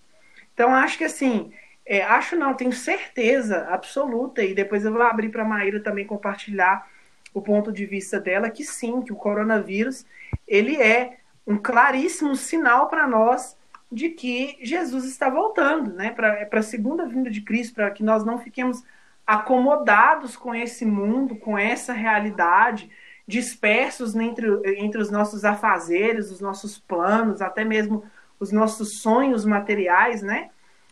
Então, 0.54 0.74
acho 0.74 0.98
que 0.98 1.04
assim, 1.04 1.52
é, 1.86 2.02
acho 2.04 2.36
não, 2.36 2.54
tenho 2.54 2.72
certeza 2.72 3.68
absoluta, 3.70 4.44
e 4.44 4.54
depois 4.54 4.86
eu 4.86 4.94
vou 4.94 5.02
abrir 5.02 5.30
para 5.30 5.44
a 5.44 5.48
Maíra 5.48 5.80
também 5.82 6.06
compartilhar 6.06 6.90
o 7.34 7.42
ponto 7.42 7.72
de 7.72 7.86
vista 7.86 8.20
dela, 8.20 8.50
que 8.50 8.64
sim, 8.64 9.02
que 9.02 9.12
o 9.12 9.16
coronavírus, 9.16 10.06
ele 10.48 10.76
é 10.76 11.18
um 11.46 11.58
claríssimo 11.58 12.36
sinal 12.36 12.88
para 12.88 13.08
nós 13.08 13.58
de 13.92 14.10
que 14.10 14.58
Jesus 14.62 15.06
está 15.06 15.30
voltando, 15.30 15.94
né? 15.94 16.12
Para 16.12 16.40
é 16.40 16.50
a 16.50 16.62
segunda 16.62 17.06
vinda 17.06 17.30
de 17.30 17.42
Cristo, 17.42 17.76
para 17.76 17.92
que 17.92 18.04
nós 18.04 18.24
não 18.24 18.38
fiquemos 18.38 18.84
acomodados 19.26 20.36
com 20.36 20.54
esse 20.54 20.86
mundo, 20.86 21.36
com 21.36 21.58
essa 21.58 21.94
realidade, 21.94 22.90
dispersos 23.28 24.16
entre, 24.16 24.48
entre 24.78 25.02
os 25.02 25.10
nossos 25.10 25.46
afazeres, 25.46 26.32
os 26.32 26.42
nossos 26.42 26.78
planos, 26.78 27.42
até 27.42 27.64
mesmo 27.64 28.04
os 28.40 28.52
nossos 28.52 29.00
sonhos 29.02 29.46
materiais, 29.46 30.22
né? 30.22 30.50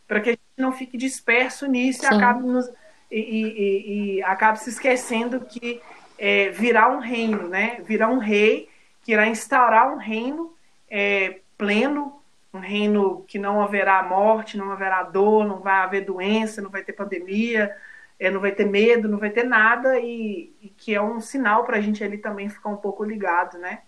Para 0.07 0.21
que 0.21 0.29
a 0.29 0.31
gente 0.33 0.41
não 0.57 0.71
fique 0.71 0.98
disperso 0.98 1.65
nisso 1.65 2.03
e 2.03 2.07
acabe, 2.07 2.43
nos, 2.43 2.69
e, 3.12 3.19
e, 3.19 4.17
e, 4.17 4.24
acabe 4.24 4.59
se 4.59 4.69
esquecendo 4.69 5.41
que 5.41 5.81
é, 6.17 6.50
virá 6.50 6.88
um 6.89 7.00
reino, 7.00 7.48
né? 7.48 7.81
Virá 7.83 8.07
um 8.07 8.19
rei 8.19 8.69
que 9.03 9.12
irá 9.12 9.27
instaurar 9.27 9.91
um 9.91 9.98
reino 9.98 10.53
é, 10.89 11.39
pleno, 11.57 12.21
um 12.53 12.59
reino 12.59 13.24
que 13.27 13.38
não 13.38 13.62
haverá 13.62 14.01
morte, 14.03 14.57
não 14.57 14.71
haverá 14.71 15.03
dor, 15.03 15.45
não 15.45 15.59
vai 15.59 15.79
haver 15.81 16.05
doença, 16.05 16.62
não 16.62 16.69
vai 16.69 16.83
ter 16.83 16.93
pandemia, 16.93 17.75
é, 18.19 18.29
não 18.29 18.41
vai 18.41 18.51
ter 18.51 18.65
medo, 18.65 19.07
não 19.07 19.17
vai 19.17 19.29
ter 19.29 19.43
nada, 19.43 19.97
e, 19.99 20.51
e 20.61 20.69
que 20.69 20.93
é 20.93 21.01
um 21.01 21.21
sinal 21.21 21.63
para 21.63 21.77
a 21.77 21.81
gente 21.81 22.03
ali 22.03 22.17
também 22.17 22.49
ficar 22.49 22.69
um 22.69 22.77
pouco 22.77 23.03
ligado, 23.03 23.57
né? 23.57 23.79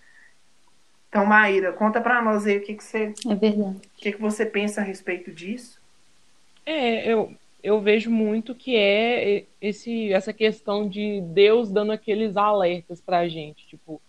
Então, 1.10 1.26
Maíra, 1.26 1.74
conta 1.74 2.00
para 2.00 2.22
nós 2.22 2.48
aí 2.48 2.58
o 2.58 2.64
que, 2.64 2.74
que 2.74 2.84
você. 2.84 3.14
É 3.30 3.36
verdade. 3.36 3.78
O 3.78 3.98
que, 3.98 4.14
que 4.14 4.22
você 4.22 4.46
pensa 4.46 4.80
a 4.80 4.84
respeito 4.84 5.30
disso? 5.30 5.78
É, 6.66 7.12
eu, 7.12 7.34
eu 7.62 7.82
vejo 7.82 8.10
muito 8.10 8.56
que 8.56 8.78
é 8.78 9.44
esse, 9.60 10.14
essa 10.14 10.32
questão 10.32 10.88
de 10.88 11.20
Deus 11.20 11.70
dando 11.70 11.92
aqueles 11.92 12.38
alertas 12.38 13.02
pra 13.02 13.28
gente. 13.28 13.68
Tipo, 13.68 14.02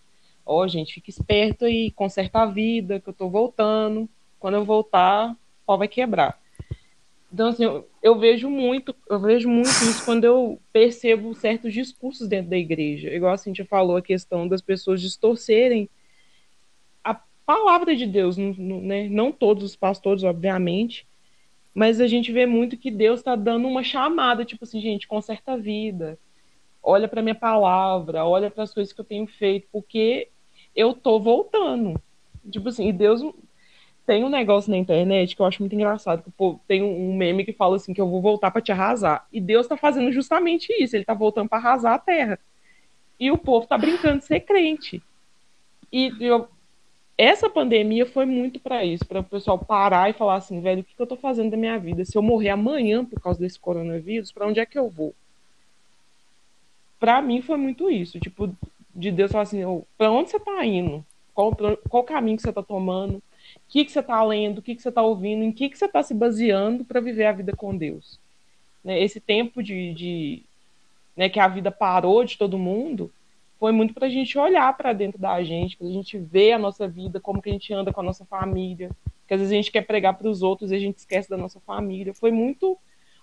ó, 0.47 0.63
oh, 0.63 0.69
gente, 0.69 0.95
fica 0.95 1.11
esperto 1.11 1.65
aí, 1.65 1.91
conserta 1.91 2.43
a 2.43 2.47
vida, 2.47 3.01
que 3.01 3.09
eu 3.09 3.15
tô 3.15 3.29
voltando. 3.29 4.09
Quando 4.39 4.55
eu 4.55 4.65
voltar, 4.65 5.37
o 5.67 5.77
vai 5.77 5.89
quebrar. 5.89 6.41
Então, 7.33 7.49
assim, 7.49 7.65
eu, 7.65 7.89
eu, 8.03 8.19
vejo 8.19 8.51
muito, 8.51 8.95
eu 9.09 9.19
vejo 9.19 9.49
muito 9.49 9.69
isso 9.69 10.05
quando 10.05 10.25
eu 10.25 10.61
percebo 10.71 11.35
certos 11.35 11.73
discursos 11.73 12.29
dentro 12.29 12.51
da 12.51 12.59
igreja. 12.59 13.09
Igual 13.09 13.33
a 13.33 13.39
Cintia 13.39 13.65
falou, 13.65 13.97
a 13.97 14.03
questão 14.03 14.47
das 14.47 14.61
pessoas 14.61 15.01
distorcerem 15.01 15.89
a 17.03 17.15
palavra 17.47 17.97
de 17.97 18.07
Deus, 18.07 18.37
né? 18.37 19.09
não 19.09 19.33
todos 19.33 19.65
os 19.65 19.75
pastores, 19.75 20.25
obviamente, 20.25 21.07
mas 21.75 22.03
a 22.03 22.07
gente 22.07 22.31
vê 22.31 22.45
muito 22.45 22.77
que 22.77 22.91
Deus 22.91 23.21
está 23.21 23.35
dando 23.35 23.67
uma 23.67 23.83
chamada, 23.83 24.45
tipo 24.45 24.65
assim, 24.65 24.79
gente, 24.81 25.09
conserta 25.09 25.53
a 25.53 25.57
vida, 25.57 26.19
olha 26.83 27.09
para 27.09 27.23
minha 27.23 27.35
palavra, 27.35 28.27
olha 28.27 28.51
para 28.51 28.65
as 28.65 28.75
coisas 28.75 28.93
que 28.93 29.01
eu 29.01 29.07
tenho 29.07 29.27
feito, 29.27 29.69
porque 29.73 30.29
eu 30.77 30.93
tô 30.93 31.19
voltando. 31.19 31.99
Tipo 32.51 32.69
assim, 32.69 32.89
e 32.89 32.93
Deus 32.93 33.23
tem 34.07 34.25
um 34.25 34.29
negócio 34.29 34.71
na 34.71 34.77
internet 34.77 35.37
que 35.37 35.43
eu 35.43 35.47
acho 35.47 35.63
muito 35.63 35.75
engraçado, 35.75 36.23
que 36.23 36.31
pô, 36.31 36.59
tem 36.67 36.83
um 36.83 37.17
meme 37.17 37.45
que 37.45 37.53
fala 37.53 37.77
assim 37.77 37.95
que 37.95 38.01
eu 38.01 38.09
vou 38.09 38.21
voltar 38.21 38.51
para 38.51 38.61
te 38.61 38.73
arrasar. 38.73 39.27
E 39.33 39.41
Deus 39.41 39.67
está 39.67 39.77
fazendo 39.77 40.11
justamente 40.11 40.73
isso, 40.83 40.97
ele 40.97 41.03
está 41.03 41.15
voltando 41.15 41.49
para 41.49 41.59
arrasar 41.59 41.95
a 41.95 41.99
terra. 41.99 42.39
E 43.19 43.31
o 43.31 43.39
povo 43.39 43.65
está 43.65 43.79
brincando 43.79 44.19
de 44.19 44.25
ser 44.25 44.41
crente. 44.41 45.03
E 45.93 46.13
eu, 46.21 46.49
essa 47.17 47.49
pandemia 47.49 48.05
foi 48.05 48.25
muito 48.25 48.59
para 48.59 48.85
isso, 48.85 49.07
para 49.07 49.21
o 49.21 49.25
pessoal 49.25 49.59
parar 49.59 50.11
e 50.11 50.15
falar 50.15 50.37
assim, 50.37 50.61
velho, 50.61 50.81
o 50.81 50.85
que, 50.85 50.95
que 50.95 51.01
eu 51.01 51.05
estou 51.05 51.19
fazendo 51.19 51.51
da 51.51 51.57
minha 51.57 51.79
vida? 51.79 52.05
Se 52.05 52.17
eu 52.17 52.23
morrer 52.23 52.51
amanhã 52.51 53.05
por 53.05 53.21
causa 53.21 53.39
desse 53.39 53.61
coronavírus, 53.61 54.33
para 54.33 54.47
onde 54.47 54.59
é 54.59 54.67
que 54.67 54.79
eu 54.79 54.89
vou? 54.89 55.15
Para 56.99 57.23
mim 57.23 57.41
foi 57.43 57.57
muito 57.57 57.91
isso, 57.91 58.19
tipo, 58.19 58.53
de 58.95 59.11
Deus 59.13 59.31
falar 59.31 59.43
assim, 59.43 59.65
oh, 59.65 59.85
para 59.97 60.11
onde 60.11 60.31
você 60.31 60.37
está 60.37 60.65
indo? 60.65 61.05
Qual, 61.35 61.57
qual 61.89 62.05
caminho 62.05 62.37
que 62.37 62.43
você 62.43 62.49
está 62.49 62.63
tomando? 62.63 63.23
Que, 63.69 63.85
que 63.85 63.93
você 63.93 64.01
está 64.01 64.23
lendo, 64.23 64.59
o 64.59 64.63
que, 64.63 64.75
que 64.75 64.83
você 64.83 64.89
está 64.89 65.03
ouvindo, 65.03 65.43
em 65.43 65.53
que, 65.53 65.69
que 65.69 65.79
você 65.79 65.87
está 65.87 66.03
se 66.03 66.15
baseando 66.15 66.85
para 66.85 67.01
viver 67.01 67.27
a 67.27 67.33
vida 67.33 67.55
com 67.55 67.77
Deus. 67.77 68.19
Né? 68.85 69.01
Esse 69.03 69.21
tempo 69.21 69.63
de, 69.63 69.95
de 69.95 70.43
né, 71.17 71.29
que 71.29 71.41
a 71.41 71.49
vida 71.49 71.71
parou 71.71 72.25
de 72.25 72.37
todo 72.37 72.59
mundo 72.59 73.13
foi 73.59 73.71
muito 73.71 73.95
para 73.95 74.07
a 74.07 74.11
gente 74.11 74.37
olhar 74.37 74.77
para 74.77 74.93
dentro 74.93 75.21
da 75.21 75.43
gente, 75.43 75.77
para 75.77 75.87
a 75.87 75.93
gente 75.93 76.19
ver 76.19 76.53
a 76.53 76.59
nossa 76.59 76.89
vida, 76.89 77.21
como 77.21 77.41
que 77.41 77.49
a 77.49 77.53
gente 77.53 77.73
anda 77.73 77.93
com 77.93 78.01
a 78.01 78.05
nossa 78.05 78.25
família, 78.25 78.91
que 79.27 79.35
às 79.35 79.41
vezes 79.41 79.53
a 79.53 79.57
gente 79.57 79.71
quer 79.71 79.87
pregar 79.87 80.15
para 80.15 80.29
os 80.29 80.43
outros 80.43 80.73
e 80.73 80.75
a 80.75 80.79
gente 80.79 80.99
esquece 80.99 81.31
da 81.31 81.37
nossa 81.37 81.61
família. 81.61 82.13
Foi 82.13 82.33
muito 82.33 82.77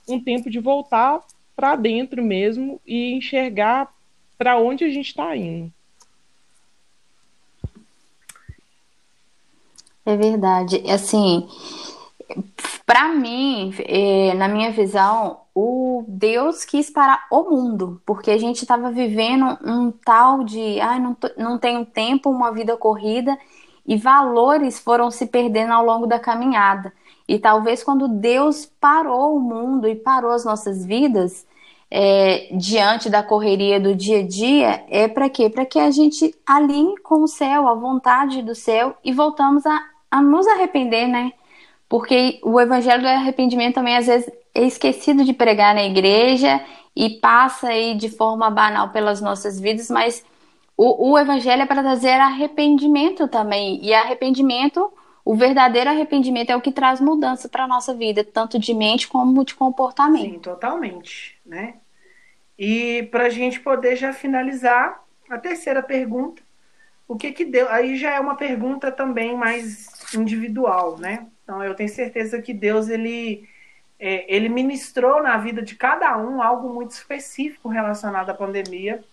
um 0.07 0.19
tempo 0.19 0.49
de 0.49 0.59
voltar 0.59 1.21
para 1.55 1.75
dentro 1.75 2.23
mesmo 2.23 2.79
e 2.87 3.13
enxergar 3.13 3.93
para 4.37 4.57
onde 4.57 4.85
a 4.85 4.89
gente 4.89 5.07
está 5.07 5.35
indo. 5.35 5.73
É 10.09 10.17
verdade. 10.17 10.83
Assim, 10.89 11.47
para 12.83 13.09
mim, 13.09 13.71
é, 13.77 14.33
na 14.33 14.47
minha 14.47 14.71
visão, 14.71 15.41
o 15.53 16.03
Deus 16.07 16.65
quis 16.65 16.89
parar 16.89 17.27
o 17.29 17.43
mundo, 17.43 18.01
porque 18.07 18.31
a 18.31 18.37
gente 18.39 18.63
estava 18.63 18.89
vivendo 18.91 19.55
um 19.63 19.91
tal 19.91 20.43
de, 20.43 20.81
ai, 20.81 20.97
ah, 20.97 20.99
não, 20.99 21.17
não 21.37 21.59
tenho 21.59 21.85
tempo, 21.85 22.31
uma 22.31 22.51
vida 22.51 22.75
corrida, 22.75 23.37
e 23.85 23.97
valores 23.97 24.79
foram 24.79 25.11
se 25.11 25.27
perdendo 25.27 25.73
ao 25.73 25.85
longo 25.85 26.07
da 26.07 26.17
caminhada. 26.17 26.91
E 27.27 27.37
talvez 27.37 27.83
quando 27.83 28.07
Deus 28.07 28.65
parou 28.65 29.37
o 29.37 29.39
mundo 29.39 29.87
e 29.87 29.93
parou 29.93 30.31
as 30.31 30.43
nossas 30.43 30.83
vidas, 30.83 31.45
é, 31.91 32.49
diante 32.55 33.09
da 33.09 33.23
correria 33.23 33.79
do 33.79 33.95
dia 33.95 34.19
a 34.19 34.27
dia, 34.27 34.83
é 34.89 35.07
para 35.07 35.29
quê? 35.29 35.49
Para 35.49 35.65
que 35.65 35.79
a 35.79 35.89
gente 35.89 36.35
alinhe 36.45 36.97
com 36.97 37.21
o 37.21 37.27
céu, 37.27 37.67
a 37.67 37.73
vontade 37.73 38.41
do 38.41 38.53
céu, 38.53 38.95
e 39.03 39.11
voltamos 39.11 39.65
a 39.65 39.79
a 40.09 40.21
nos 40.21 40.47
arrepender, 40.47 41.07
né? 41.07 41.33
Porque 41.87 42.39
o 42.43 42.59
evangelho 42.59 43.01
do 43.01 43.07
arrependimento 43.07 43.75
também 43.75 43.97
às 43.97 44.07
vezes 44.07 44.31
é 44.53 44.63
esquecido 44.63 45.23
de 45.23 45.33
pregar 45.33 45.73
na 45.73 45.83
igreja 45.83 46.63
e 46.95 47.09
passa 47.19 47.69
aí 47.69 47.95
de 47.95 48.09
forma 48.09 48.49
banal 48.49 48.89
pelas 48.89 49.21
nossas 49.21 49.59
vidas, 49.59 49.89
mas 49.89 50.23
o, 50.75 51.11
o 51.11 51.17
evangelho 51.17 51.61
é 51.61 51.65
para 51.65 51.81
trazer 51.81 52.11
arrependimento 52.11 53.27
também. 53.27 53.83
E 53.83 53.93
arrependimento, 53.93 54.91
o 55.25 55.35
verdadeiro 55.35 55.89
arrependimento 55.89 56.51
é 56.51 56.55
o 56.55 56.61
que 56.61 56.71
traz 56.71 57.01
mudança 57.01 57.49
para 57.49 57.65
a 57.65 57.67
nossa 57.67 57.93
vida, 57.93 58.23
tanto 58.23 58.57
de 58.57 58.73
mente 58.73 59.07
como 59.07 59.43
de 59.43 59.55
comportamento. 59.55 60.31
Sim, 60.31 60.39
totalmente, 60.39 61.37
né? 61.45 61.75
E 62.57 63.03
para 63.11 63.25
a 63.25 63.29
gente 63.29 63.59
poder 63.59 63.95
já 63.95 64.11
finalizar, 64.13 65.03
a 65.29 65.37
terceira 65.37 65.83
pergunta, 65.83 66.41
o 67.07 67.15
que 67.15 67.31
que 67.31 67.45
deu? 67.45 67.69
Aí 67.69 67.95
já 67.95 68.11
é 68.11 68.19
uma 68.19 68.35
pergunta 68.35 68.91
também 68.91 69.35
mais 69.35 69.98
individual, 70.15 70.97
né? 70.97 71.27
Então 71.43 71.63
eu 71.63 71.75
tenho 71.75 71.89
certeza 71.89 72.41
que 72.41 72.53
Deus 72.53 72.89
ele 72.89 73.47
é, 73.99 74.33
ele 74.33 74.47
ministrou 74.47 75.21
na 75.21 75.37
vida 75.37 75.61
de 75.61 75.75
cada 75.75 76.17
um 76.17 76.41
algo 76.41 76.73
muito 76.73 76.91
específico 76.91 77.67
relacionado 77.67 78.29
à 78.29 78.33
pandemia. 78.33 79.03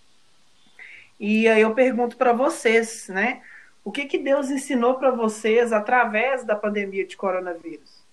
E 1.18 1.48
aí 1.48 1.62
eu 1.62 1.74
pergunto 1.74 2.16
para 2.16 2.32
vocês, 2.32 3.08
né? 3.08 3.42
O 3.82 3.90
que 3.90 4.04
que 4.04 4.18
Deus 4.18 4.50
ensinou 4.50 4.94
para 4.94 5.10
vocês 5.10 5.72
através 5.72 6.44
da 6.44 6.54
pandemia 6.54 7.06
de 7.06 7.16
coronavírus? 7.16 8.04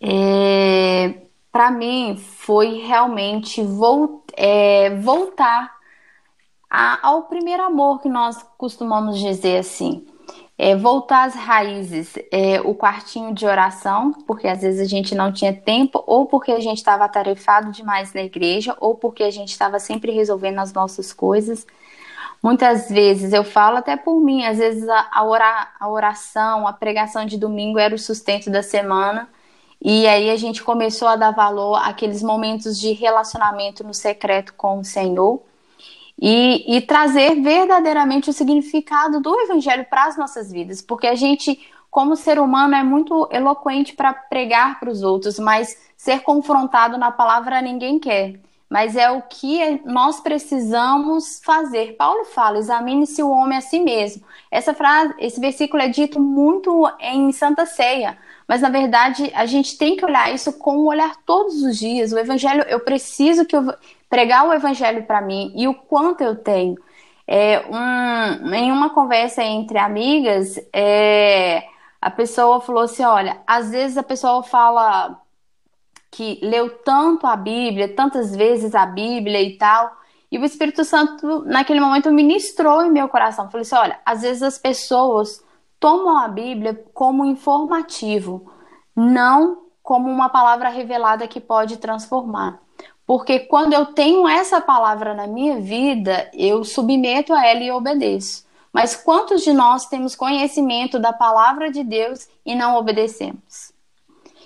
É, 0.00 1.22
para 1.52 1.70
mim 1.70 2.16
foi 2.16 2.78
realmente 2.78 3.62
é, 4.34 4.90
voltar 4.96 5.81
a, 6.74 7.06
ao 7.06 7.24
primeiro 7.24 7.62
amor 7.62 8.00
que 8.00 8.08
nós 8.08 8.42
costumamos 8.56 9.18
dizer 9.18 9.58
assim. 9.58 10.06
É, 10.56 10.74
voltar 10.74 11.24
às 11.24 11.34
raízes, 11.34 12.14
é, 12.30 12.62
o 12.62 12.74
quartinho 12.74 13.34
de 13.34 13.44
oração, 13.44 14.12
porque 14.26 14.48
às 14.48 14.62
vezes 14.62 14.80
a 14.80 14.88
gente 14.88 15.14
não 15.14 15.30
tinha 15.30 15.52
tempo, 15.52 16.02
ou 16.06 16.24
porque 16.24 16.50
a 16.50 16.60
gente 16.60 16.78
estava 16.78 17.04
atarefado 17.04 17.70
demais 17.72 18.14
na 18.14 18.22
igreja, 18.22 18.74
ou 18.80 18.94
porque 18.94 19.22
a 19.22 19.30
gente 19.30 19.50
estava 19.50 19.78
sempre 19.78 20.12
resolvendo 20.12 20.60
as 20.60 20.72
nossas 20.72 21.12
coisas. 21.12 21.66
Muitas 22.42 22.88
vezes, 22.88 23.34
eu 23.34 23.44
falo 23.44 23.76
até 23.76 23.94
por 23.94 24.18
mim, 24.20 24.46
às 24.46 24.56
vezes 24.56 24.88
a, 24.88 25.08
a, 25.12 25.24
orar, 25.24 25.74
a 25.78 25.90
oração, 25.90 26.66
a 26.66 26.72
pregação 26.72 27.26
de 27.26 27.36
domingo 27.36 27.78
era 27.78 27.94
o 27.94 27.98
sustento 27.98 28.48
da 28.50 28.62
semana, 28.62 29.28
e 29.80 30.06
aí 30.06 30.30
a 30.30 30.36
gente 30.36 30.62
começou 30.62 31.08
a 31.08 31.16
dar 31.16 31.32
valor 31.32 31.76
àqueles 31.76 32.22
momentos 32.22 32.78
de 32.78 32.92
relacionamento 32.92 33.84
no 33.84 33.92
secreto 33.92 34.54
com 34.54 34.78
o 34.78 34.84
Senhor 34.84 35.42
e, 36.24 36.76
e 36.76 36.80
trazer 36.80 37.34
verdadeiramente 37.42 38.30
o 38.30 38.32
significado 38.32 39.20
do 39.20 39.40
Evangelho 39.40 39.84
para 39.90 40.04
as 40.04 40.16
nossas 40.16 40.52
vidas, 40.52 40.80
porque 40.80 41.08
a 41.08 41.16
gente, 41.16 41.58
como 41.90 42.14
ser 42.14 42.38
humano, 42.38 42.76
é 42.76 42.84
muito 42.84 43.28
eloquente 43.32 43.92
para 43.96 44.14
pregar 44.14 44.78
para 44.78 44.88
os 44.88 45.02
outros, 45.02 45.40
mas 45.40 45.76
ser 45.96 46.20
confrontado 46.20 46.96
na 46.96 47.10
palavra 47.10 47.60
ninguém 47.60 47.98
quer. 47.98 48.38
mas 48.70 48.96
é 48.96 49.10
o 49.10 49.20
que 49.20 49.82
nós 49.84 50.20
precisamos 50.20 51.42
fazer. 51.44 51.94
Paulo 51.96 52.24
fala: 52.24 52.56
examine-se 52.58 53.22
o 53.22 53.28
homem 53.28 53.58
a 53.58 53.60
si 53.60 53.80
mesmo. 53.80 54.22
Essa 54.50 54.72
frase, 54.72 55.12
esse 55.18 55.38
versículo 55.40 55.82
é 55.82 55.88
dito 55.88 56.18
muito 56.18 56.90
em 57.00 57.32
Santa 57.32 57.66
Ceia, 57.66 58.16
mas 58.48 58.62
na 58.62 58.70
verdade 58.70 59.30
a 59.34 59.44
gente 59.44 59.76
tem 59.76 59.96
que 59.96 60.04
olhar 60.04 60.32
isso 60.32 60.52
com 60.54 60.78
um 60.78 60.86
olhar 60.86 61.16
todos 61.26 61.62
os 61.62 61.78
dias. 61.78 62.12
O 62.12 62.18
evangelho, 62.18 62.62
eu 62.62 62.80
preciso 62.80 63.44
que 63.44 63.56
eu 63.56 63.74
pregar 64.12 64.46
o 64.46 64.52
evangelho 64.52 65.04
para 65.04 65.22
mim 65.22 65.50
e 65.56 65.66
o 65.66 65.72
quanto 65.72 66.20
eu 66.20 66.36
tenho. 66.36 66.76
É, 67.26 67.64
um, 67.66 68.54
em 68.54 68.70
uma 68.70 68.90
conversa 68.90 69.42
entre 69.42 69.78
amigas, 69.78 70.60
é, 70.70 71.64
a 71.98 72.10
pessoa 72.10 72.60
falou 72.60 72.82
assim: 72.82 73.04
olha, 73.04 73.40
às 73.46 73.70
vezes 73.70 73.96
a 73.96 74.02
pessoa 74.02 74.42
fala 74.42 75.18
que 76.10 76.38
leu 76.42 76.68
tanto 76.84 77.26
a 77.26 77.34
Bíblia, 77.34 77.96
tantas 77.96 78.36
vezes 78.36 78.74
a 78.74 78.84
Bíblia 78.84 79.40
e 79.40 79.56
tal, 79.56 79.90
e 80.30 80.36
o 80.36 80.44
Espírito 80.44 80.84
Santo, 80.84 81.46
naquele 81.46 81.80
momento, 81.80 82.12
ministrou 82.12 82.82
em 82.82 82.90
meu 82.90 83.08
coração. 83.08 83.48
Falei 83.50 83.62
assim: 83.62 83.76
olha, 83.76 83.98
às 84.04 84.20
vezes 84.20 84.42
as 84.42 84.58
pessoas 84.58 85.42
tomam 85.80 86.18
a 86.18 86.28
Bíblia 86.28 86.84
como 86.92 87.24
informativo, 87.24 88.52
não 88.94 89.62
como 89.82 90.10
uma 90.10 90.28
palavra 90.28 90.68
revelada 90.68 91.26
que 91.26 91.40
pode 91.40 91.78
transformar. 91.78 92.61
Porque 93.06 93.40
quando 93.40 93.72
eu 93.72 93.86
tenho 93.86 94.28
essa 94.28 94.60
palavra 94.60 95.14
na 95.14 95.26
minha 95.26 95.60
vida, 95.60 96.30
eu 96.32 96.64
submeto 96.64 97.32
a 97.32 97.46
ela 97.46 97.62
e 97.62 97.70
obedeço. 97.70 98.46
Mas 98.72 98.96
quantos 98.96 99.42
de 99.42 99.52
nós 99.52 99.86
temos 99.86 100.14
conhecimento 100.14 100.98
da 100.98 101.12
palavra 101.12 101.70
de 101.70 101.84
Deus 101.84 102.26
e 102.44 102.54
não 102.54 102.76
obedecemos? 102.76 103.72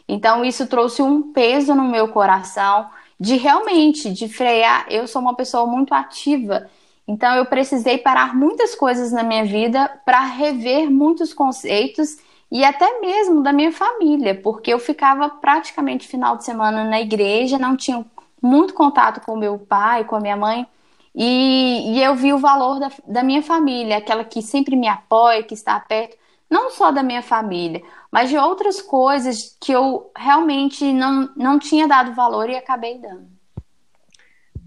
Então 0.08 0.44
isso 0.44 0.66
trouxe 0.66 1.02
um 1.02 1.32
peso 1.32 1.74
no 1.74 1.84
meu 1.84 2.08
coração 2.08 2.88
de 3.18 3.36
realmente 3.36 4.12
de 4.12 4.28
frear. 4.28 4.86
Eu 4.90 5.06
sou 5.06 5.22
uma 5.22 5.34
pessoa 5.34 5.66
muito 5.66 5.94
ativa, 5.94 6.68
então 7.06 7.34
eu 7.34 7.46
precisei 7.46 7.98
parar 7.98 8.34
muitas 8.34 8.74
coisas 8.74 9.12
na 9.12 9.22
minha 9.22 9.44
vida 9.44 9.88
para 10.04 10.20
rever 10.20 10.90
muitos 10.90 11.32
conceitos 11.32 12.18
e 12.50 12.64
até 12.64 13.00
mesmo 13.00 13.42
da 13.42 13.52
minha 13.52 13.72
família, 13.72 14.34
porque 14.40 14.72
eu 14.72 14.78
ficava 14.78 15.28
praticamente 15.28 16.06
final 16.06 16.36
de 16.36 16.44
semana 16.44 16.84
na 16.84 17.00
igreja, 17.00 17.58
não 17.58 17.76
tinha 17.76 18.04
muito 18.46 18.74
contato 18.74 19.20
com 19.24 19.36
meu 19.36 19.58
pai, 19.58 20.04
com 20.04 20.16
a 20.16 20.20
minha 20.20 20.36
mãe. 20.36 20.66
E, 21.14 21.94
e 21.94 22.02
eu 22.02 22.14
vi 22.14 22.32
o 22.32 22.38
valor 22.38 22.78
da, 22.78 22.90
da 23.06 23.22
minha 23.22 23.42
família, 23.42 23.96
aquela 23.96 24.24
que 24.24 24.42
sempre 24.42 24.76
me 24.76 24.86
apoia, 24.86 25.42
que 25.42 25.54
está 25.54 25.78
perto, 25.80 26.16
não 26.48 26.70
só 26.70 26.92
da 26.92 27.02
minha 27.02 27.22
família, 27.22 27.82
mas 28.10 28.28
de 28.28 28.36
outras 28.36 28.80
coisas 28.80 29.56
que 29.60 29.72
eu 29.72 30.10
realmente 30.16 30.92
não, 30.92 31.30
não 31.36 31.58
tinha 31.58 31.88
dado 31.88 32.14
valor 32.14 32.48
e 32.48 32.56
acabei 32.56 32.98
dando. 32.98 33.28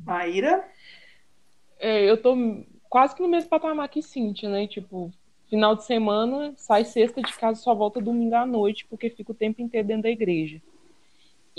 Maíra? 0.03 0.67
É, 1.79 2.09
eu 2.09 2.21
tô 2.21 2.35
quase 2.89 3.15
que 3.15 3.21
no 3.21 3.29
mesmo 3.29 3.49
patamar 3.49 3.87
que 3.87 4.01
Cintia, 4.01 4.49
né? 4.49 4.67
Tipo, 4.67 5.11
final 5.49 5.75
de 5.75 5.85
semana, 5.85 6.53
sai 6.57 6.83
sexta 6.83 7.21
de 7.21 7.33
casa, 7.33 7.61
só 7.61 7.73
volta 7.73 8.01
domingo 8.01 8.35
à 8.35 8.45
noite, 8.45 8.85
porque 8.89 9.09
fica 9.09 9.31
o 9.31 9.35
tempo 9.35 9.61
inteiro 9.61 9.87
dentro 9.87 10.03
da 10.03 10.09
igreja. 10.09 10.61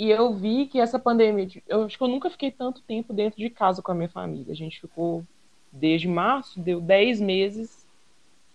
E 0.01 0.09
eu 0.09 0.33
vi 0.33 0.65
que 0.65 0.79
essa 0.79 0.97
pandemia, 0.97 1.47
eu 1.67 1.83
acho 1.83 1.95
que 1.95 2.03
eu 2.03 2.07
nunca 2.07 2.27
fiquei 2.27 2.49
tanto 2.49 2.81
tempo 2.81 3.13
dentro 3.13 3.39
de 3.39 3.51
casa 3.51 3.83
com 3.83 3.91
a 3.91 3.93
minha 3.93 4.09
família. 4.09 4.51
A 4.51 4.55
gente 4.55 4.81
ficou 4.81 5.23
desde 5.71 6.07
março, 6.07 6.59
deu 6.59 6.81
10 6.81 7.21
meses. 7.21 7.85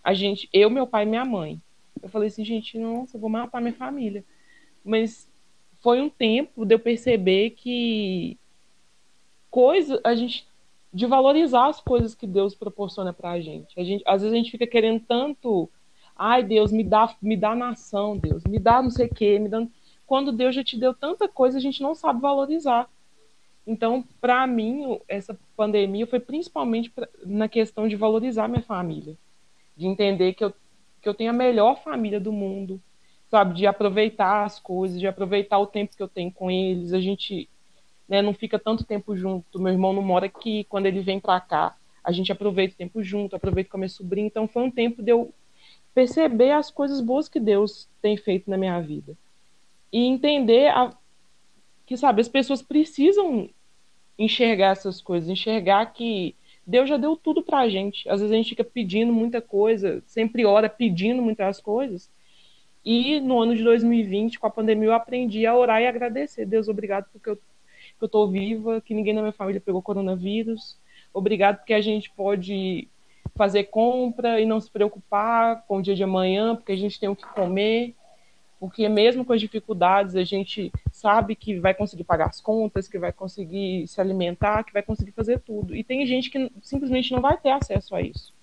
A 0.03 0.13
gente, 0.13 0.49
eu, 0.51 0.69
meu 0.69 0.85
pai 0.85 1.03
e 1.03 1.05
minha 1.05 1.23
mãe. 1.23 1.61
Eu 2.03 2.09
falei 2.09 2.27
assim, 2.27 2.43
gente, 2.43 2.77
nossa, 2.77 3.15
eu 3.15 3.21
vou 3.21 3.29
matar 3.29 3.61
minha 3.61 3.73
família. 3.73 4.25
Mas 4.83 5.31
foi 5.79 6.01
um 6.01 6.09
tempo 6.09 6.65
de 6.65 6.75
eu 6.75 6.79
perceber 6.79 7.51
que 7.51 8.37
coisa, 9.49 10.01
a 10.03 10.13
gente 10.15 10.45
de 10.93 11.05
valorizar 11.05 11.67
as 11.67 11.79
coisas 11.79 12.13
que 12.13 12.27
Deus 12.27 12.55
proporciona 12.55 13.13
pra 13.13 13.39
gente. 13.39 13.79
A 13.79 13.85
gente, 13.85 14.03
às 14.05 14.21
vezes 14.21 14.33
a 14.33 14.37
gente 14.37 14.51
fica 14.51 14.67
querendo 14.67 14.99
tanto, 14.99 15.69
ai, 16.13 16.43
Deus, 16.43 16.73
me 16.73 16.83
dá, 16.83 17.15
me 17.21 17.37
dá 17.37 17.55
nação, 17.55 18.17
Deus, 18.17 18.43
me 18.43 18.59
dá 18.59 18.81
não 18.81 18.89
sei 18.89 19.05
o 19.05 19.13
quê, 19.13 19.39
me 19.39 19.47
dá 19.47 19.65
quando 20.07 20.31
Deus 20.31 20.55
já 20.55 20.63
te 20.63 20.77
deu 20.77 20.93
tanta 20.93 21.27
coisa, 21.27 21.57
a 21.57 21.61
gente 21.61 21.83
não 21.83 21.93
sabe 21.93 22.21
valorizar. 22.21 22.89
Então, 23.67 24.01
para 24.21 24.47
mim, 24.47 24.97
essa 25.09 25.37
pandemia 25.55 26.07
foi 26.07 26.21
principalmente 26.21 26.89
pra, 26.89 27.09
na 27.25 27.49
questão 27.49 27.89
de 27.89 27.97
valorizar 27.97 28.47
minha 28.47 28.63
família, 28.63 29.17
de 29.75 29.85
entender 29.85 30.33
que 30.33 30.45
eu, 30.45 30.53
que 31.01 31.09
eu 31.09 31.13
tenho 31.13 31.31
a 31.31 31.33
melhor 31.33 31.83
família 31.83 32.21
do 32.21 32.31
mundo, 32.31 32.81
sabe, 33.29 33.53
de 33.55 33.67
aproveitar 33.67 34.45
as 34.45 34.57
coisas, 34.57 34.97
de 34.97 35.05
aproveitar 35.05 35.59
o 35.59 35.67
tempo 35.67 35.97
que 35.97 36.01
eu 36.01 36.07
tenho 36.07 36.31
com 36.31 36.49
eles. 36.49 36.93
A 36.93 37.01
gente 37.01 37.49
né, 38.07 38.21
não 38.21 38.33
fica 38.33 38.57
tanto 38.57 38.85
tempo 38.85 39.13
junto. 39.17 39.59
Meu 39.59 39.73
irmão 39.73 39.91
não 39.91 40.01
mora 40.01 40.27
aqui, 40.27 40.63
quando 40.69 40.85
ele 40.85 41.01
vem 41.01 41.19
para 41.19 41.41
cá, 41.41 41.75
a 42.01 42.13
gente 42.13 42.31
aproveita 42.31 42.75
o 42.75 42.77
tempo 42.77 43.03
junto, 43.03 43.35
aproveita 43.35 43.69
com 43.69 43.75
a 43.75 43.79
minha 43.79 43.89
sobrinha. 43.89 44.27
Então, 44.27 44.47
foi 44.47 44.63
um 44.63 44.71
tempo 44.71 45.03
de 45.03 45.11
eu 45.11 45.33
perceber 45.93 46.51
as 46.51 46.71
coisas 46.71 47.01
boas 47.01 47.27
que 47.27 47.41
Deus 47.41 47.89
tem 48.01 48.15
feito 48.15 48.49
na 48.49 48.57
minha 48.57 48.79
vida 48.79 49.17
e 49.91 50.05
entender 50.05 50.67
a, 50.69 50.93
que, 51.85 51.95
sabe, 51.95 52.21
as 52.21 52.27
pessoas 52.27 52.61
precisam 52.61 53.49
enxergar 54.17 54.71
essas 54.71 55.01
coisas, 55.01 55.29
enxergar 55.29 55.85
que 55.87 56.35
Deus 56.65 56.89
já 56.89 56.97
deu 56.97 57.15
tudo 57.15 57.41
pra 57.41 57.69
gente. 57.69 58.07
Às 58.09 58.19
vezes 58.19 58.33
a 58.33 58.35
gente 58.35 58.49
fica 58.49 58.63
pedindo 58.63 59.13
muita 59.13 59.41
coisa, 59.41 60.03
sempre 60.05 60.45
ora 60.45 60.69
pedindo 60.69 61.21
muitas 61.21 61.61
coisas. 61.61 62.09
E 62.83 63.19
no 63.19 63.39
ano 63.39 63.55
de 63.55 63.63
2020, 63.63 64.39
com 64.39 64.47
a 64.47 64.49
pandemia, 64.49 64.87
eu 64.87 64.93
aprendi 64.93 65.45
a 65.45 65.55
orar 65.55 65.81
e 65.81 65.87
agradecer. 65.87 66.45
Deus, 66.45 66.67
obrigado 66.67 67.05
porque 67.11 67.29
eu, 67.29 67.35
que 67.35 67.41
eu 68.01 68.09
tô 68.09 68.27
viva, 68.27 68.81
que 68.81 68.93
ninguém 68.93 69.13
na 69.13 69.21
minha 69.21 69.33
família 69.33 69.61
pegou 69.61 69.81
coronavírus. 69.81 70.77
Obrigado 71.13 71.57
porque 71.57 71.73
a 71.73 71.81
gente 71.81 72.09
pode 72.11 72.87
fazer 73.35 73.65
compra 73.65 74.41
e 74.41 74.45
não 74.45 74.59
se 74.59 74.69
preocupar 74.69 75.63
com 75.67 75.77
o 75.77 75.81
dia 75.81 75.95
de 75.95 76.03
amanhã, 76.03 76.55
porque 76.55 76.71
a 76.71 76.77
gente 76.77 76.99
tem 76.99 77.07
o 77.07 77.15
que 77.15 77.25
comer 77.27 77.95
porque 78.59 78.89
mesmo 78.89 79.23
com 79.23 79.33
as 79.33 79.41
dificuldades 79.41 80.15
a 80.15 80.23
gente 80.23 80.71
sabe 80.91 81.35
que 81.35 81.59
vai 81.59 81.73
conseguir 81.73 82.03
pagar 82.03 82.27
as 82.27 82.41
contas, 82.41 82.87
que 82.87 82.97
vai 82.97 83.11
conseguir 83.11 83.87
se 83.87 84.01
alimentar, 84.01 84.63
que 84.63 84.73
vai 84.73 84.81
conseguir 84.81 85.11
fazer 85.11 85.39
tudo. 85.39 85.75
E 85.75 85.83
tem 85.83 86.05
gente 86.05 86.29
que 86.29 86.51
simplesmente 86.61 87.11
não 87.11 87.21
vai 87.21 87.37
ter 87.37 87.51
acesso 87.51 87.95
a 87.95 88.01
isso. 88.01 88.33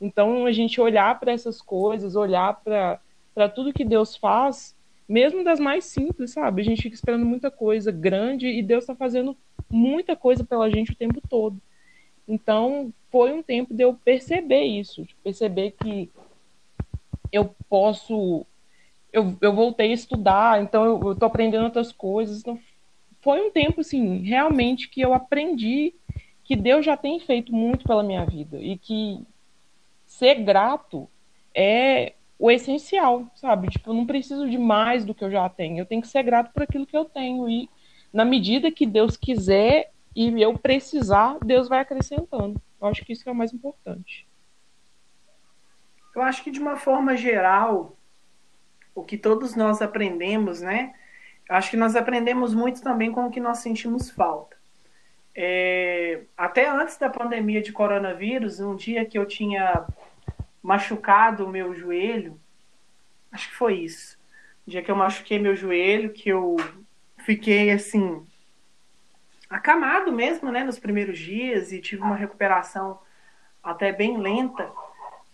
Então 0.00 0.44
a 0.44 0.52
gente 0.52 0.80
olhar 0.80 1.18
para 1.20 1.32
essas 1.32 1.62
coisas, 1.62 2.16
olhar 2.16 2.60
para 2.62 3.48
tudo 3.48 3.72
que 3.72 3.84
Deus 3.84 4.16
faz, 4.16 4.74
mesmo 5.08 5.44
das 5.44 5.60
mais 5.60 5.84
simples, 5.84 6.32
sabe? 6.32 6.62
A 6.62 6.64
gente 6.64 6.82
fica 6.82 6.94
esperando 6.96 7.24
muita 7.24 7.50
coisa 7.50 7.92
grande 7.92 8.48
e 8.48 8.62
Deus 8.62 8.84
está 8.84 8.94
fazendo 8.94 9.36
muita 9.70 10.16
coisa 10.16 10.42
pela 10.42 10.68
gente 10.68 10.92
o 10.92 10.96
tempo 10.96 11.20
todo. 11.28 11.56
Então 12.26 12.92
foi 13.10 13.32
um 13.32 13.42
tempo 13.42 13.72
de 13.72 13.84
eu 13.84 13.94
perceber 13.94 14.64
isso, 14.64 15.04
de 15.04 15.14
perceber 15.22 15.74
que 15.80 16.10
eu 17.30 17.54
posso 17.68 18.44
eu, 19.14 19.36
eu 19.40 19.54
voltei 19.54 19.92
a 19.92 19.94
estudar, 19.94 20.60
então 20.60 20.84
eu, 20.84 21.12
estou 21.12 21.26
aprendendo 21.26 21.64
outras 21.64 21.92
coisas. 21.92 22.40
Então, 22.40 22.58
foi 23.20 23.40
um 23.40 23.50
tempo, 23.50 23.80
assim, 23.80 24.18
realmente 24.18 24.88
que 24.88 25.00
eu 25.00 25.14
aprendi 25.14 25.94
que 26.42 26.56
Deus 26.56 26.84
já 26.84 26.96
tem 26.96 27.20
feito 27.20 27.54
muito 27.54 27.86
pela 27.86 28.02
minha 28.02 28.26
vida 28.26 28.58
e 28.60 28.76
que 28.76 29.24
ser 30.04 30.34
grato 30.42 31.08
é 31.54 32.14
o 32.36 32.50
essencial, 32.50 33.26
sabe? 33.36 33.68
Tipo, 33.68 33.90
eu 33.90 33.94
não 33.94 34.04
preciso 34.04 34.50
de 34.50 34.58
mais 34.58 35.04
do 35.04 35.14
que 35.14 35.24
eu 35.24 35.30
já 35.30 35.48
tenho. 35.48 35.78
Eu 35.78 35.86
tenho 35.86 36.02
que 36.02 36.08
ser 36.08 36.24
grato 36.24 36.52
por 36.52 36.64
aquilo 36.64 36.84
que 36.84 36.96
eu 36.96 37.04
tenho 37.04 37.48
e 37.48 37.70
na 38.12 38.24
medida 38.24 38.70
que 38.70 38.84
Deus 38.84 39.16
quiser 39.16 39.92
e 40.14 40.42
eu 40.42 40.58
precisar, 40.58 41.38
Deus 41.38 41.68
vai 41.68 41.78
acrescentando. 41.78 42.60
Eu 42.80 42.88
acho 42.88 43.04
que 43.04 43.12
isso 43.12 43.28
é 43.28 43.32
o 43.32 43.34
mais 43.34 43.52
importante. 43.52 44.26
Eu 46.14 46.22
acho 46.22 46.42
que 46.42 46.50
de 46.50 46.60
uma 46.60 46.76
forma 46.76 47.16
geral, 47.16 47.96
o 48.94 49.02
que 49.02 49.16
todos 49.18 49.54
nós 49.54 49.82
aprendemos, 49.82 50.60
né? 50.60 50.94
Acho 51.48 51.70
que 51.70 51.76
nós 51.76 51.96
aprendemos 51.96 52.54
muito 52.54 52.82
também 52.82 53.12
com 53.12 53.26
o 53.26 53.30
que 53.30 53.40
nós 53.40 53.58
sentimos 53.58 54.10
falta. 54.10 54.56
É, 55.34 56.22
até 56.36 56.68
antes 56.68 56.96
da 56.96 57.10
pandemia 57.10 57.60
de 57.60 57.72
coronavírus, 57.72 58.60
um 58.60 58.76
dia 58.76 59.04
que 59.04 59.18
eu 59.18 59.26
tinha 59.26 59.84
machucado 60.62 61.44
o 61.44 61.50
meu 61.50 61.74
joelho, 61.74 62.40
acho 63.32 63.48
que 63.48 63.56
foi 63.56 63.74
isso. 63.74 64.16
Um 64.66 64.70
dia 64.70 64.82
que 64.82 64.90
eu 64.90 64.96
machuquei 64.96 65.38
meu 65.38 65.56
joelho, 65.56 66.12
que 66.12 66.28
eu 66.28 66.56
fiquei 67.18 67.70
assim, 67.70 68.24
acamado 69.50 70.12
mesmo, 70.12 70.50
né, 70.50 70.64
nos 70.64 70.78
primeiros 70.78 71.18
dias 71.18 71.72
e 71.72 71.80
tive 71.80 72.02
uma 72.02 72.16
recuperação 72.16 72.98
até 73.62 73.92
bem 73.92 74.18
lenta. 74.18 74.70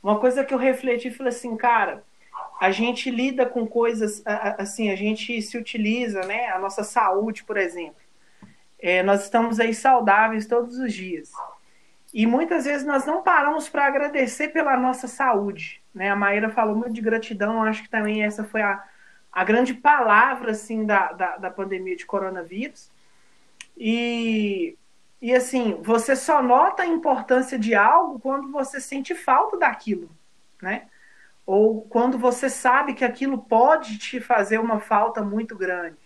Uma 0.02 0.18
coisa 0.18 0.44
que 0.44 0.54
eu 0.54 0.58
refleti 0.58 1.08
e 1.08 1.12
falei 1.12 1.30
assim, 1.30 1.56
cara, 1.56 2.02
a 2.60 2.70
gente 2.70 3.10
lida 3.10 3.46
com 3.46 3.66
coisas 3.66 4.22
assim, 4.58 4.90
a 4.90 4.96
gente 4.96 5.40
se 5.40 5.56
utiliza, 5.56 6.20
né? 6.20 6.48
A 6.50 6.58
nossa 6.58 6.84
saúde, 6.84 7.42
por 7.42 7.56
exemplo. 7.56 8.00
É, 8.78 9.02
nós 9.02 9.24
estamos 9.24 9.58
aí 9.58 9.72
saudáveis 9.74 10.46
todos 10.46 10.78
os 10.78 10.92
dias. 10.92 11.32
E 12.12 12.26
muitas 12.26 12.64
vezes 12.66 12.86
nós 12.86 13.06
não 13.06 13.22
paramos 13.22 13.68
para 13.68 13.86
agradecer 13.86 14.48
pela 14.48 14.76
nossa 14.76 15.08
saúde. 15.08 15.80
Né? 15.94 16.10
A 16.10 16.16
Maíra 16.16 16.50
falou 16.50 16.76
muito 16.76 16.92
de 16.92 17.00
gratidão, 17.00 17.62
acho 17.62 17.82
que 17.82 17.88
também 17.88 18.22
essa 18.24 18.44
foi 18.44 18.62
a, 18.62 18.82
a 19.32 19.44
grande 19.44 19.72
palavra 19.72 20.50
assim, 20.50 20.84
da, 20.84 21.12
da, 21.12 21.36
da 21.38 21.50
pandemia 21.50 21.96
de 21.96 22.04
coronavírus. 22.04 22.90
E 23.76 24.76
E 25.22 25.34
assim, 25.34 25.78
você 25.82 26.16
só 26.16 26.42
nota 26.42 26.82
a 26.82 26.86
importância 26.86 27.58
de 27.58 27.74
algo 27.74 28.18
quando 28.20 28.50
você 28.50 28.80
sente 28.80 29.14
falta 29.14 29.56
daquilo, 29.58 30.10
né? 30.62 30.88
Ou 31.52 31.82
quando 31.82 32.16
você 32.16 32.48
sabe 32.48 32.94
que 32.94 33.04
aquilo 33.04 33.36
pode 33.36 33.98
te 33.98 34.20
fazer 34.20 34.60
uma 34.60 34.78
falta 34.78 35.20
muito 35.20 35.56
grande. 35.56 35.98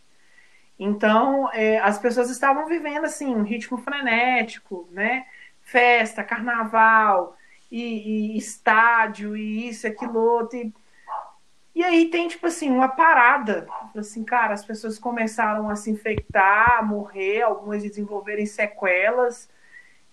Então, 0.78 1.52
é, 1.52 1.78
as 1.80 1.98
pessoas 1.98 2.30
estavam 2.30 2.66
vivendo 2.66 3.04
assim 3.04 3.26
um 3.26 3.42
ritmo 3.42 3.76
frenético, 3.76 4.88
né? 4.90 5.26
Festa, 5.60 6.24
carnaval, 6.24 7.36
e, 7.70 8.32
e 8.32 8.38
estádio, 8.38 9.36
e 9.36 9.68
isso, 9.68 9.86
aquilo 9.86 10.18
outro. 10.18 10.56
E, 10.56 10.72
e 11.74 11.84
aí 11.84 12.08
tem, 12.08 12.26
tipo 12.26 12.46
assim, 12.46 12.70
uma 12.70 12.88
parada. 12.88 13.66
Assim, 13.94 14.24
cara, 14.24 14.54
as 14.54 14.64
pessoas 14.64 14.98
começaram 14.98 15.68
a 15.68 15.76
se 15.76 15.90
infectar, 15.90 16.78
a 16.78 16.82
morrer, 16.82 17.42
algumas 17.42 17.82
desenvolverem 17.82 18.46
sequelas, 18.46 19.50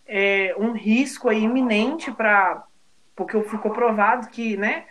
é, 0.06 0.54
um 0.58 0.74
risco 0.74 1.30
aí 1.30 1.44
iminente 1.44 2.12
para. 2.12 2.66
Porque 3.16 3.42
ficou 3.44 3.72
provado 3.72 4.28
que, 4.28 4.58
né? 4.58 4.88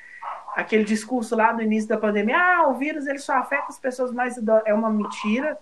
Aquele 0.60 0.84
discurso 0.84 1.34
lá 1.34 1.52
no 1.52 1.62
início 1.62 1.88
da 1.88 1.96
pandemia, 1.96 2.38
ah, 2.38 2.68
o 2.68 2.74
vírus 2.74 3.06
ele 3.06 3.18
só 3.18 3.34
afeta 3.38 3.66
as 3.68 3.78
pessoas 3.78 4.12
mais 4.12 4.36
idosas. 4.36 4.64
É 4.66 4.74
uma 4.74 4.90
mentira, 4.90 5.58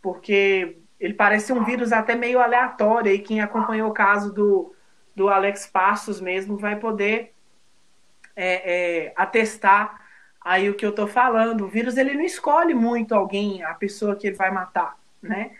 porque 0.00 0.78
ele 0.98 1.14
parece 1.14 1.52
um 1.52 1.62
vírus 1.64 1.92
até 1.92 2.16
meio 2.16 2.40
aleatório. 2.40 3.12
E 3.12 3.18
quem 3.20 3.40
acompanhou 3.40 3.90
o 3.90 3.94
caso 3.94 4.32
do, 4.32 4.74
do 5.14 5.28
Alex 5.28 5.66
Passos 5.66 6.20
mesmo 6.20 6.56
vai 6.56 6.76
poder 6.76 7.32
é, 8.34 9.06
é, 9.06 9.12
atestar 9.16 10.00
aí 10.40 10.68
o 10.68 10.74
que 10.74 10.84
eu 10.84 10.90
estou 10.90 11.06
falando. 11.06 11.64
O 11.64 11.68
vírus 11.68 11.96
ele 11.96 12.14
não 12.14 12.24
escolhe 12.24 12.74
muito 12.74 13.14
alguém, 13.14 13.62
a 13.62 13.74
pessoa 13.74 14.16
que 14.16 14.26
ele 14.26 14.36
vai 14.36 14.50
matar, 14.50 14.98
né? 15.22 15.52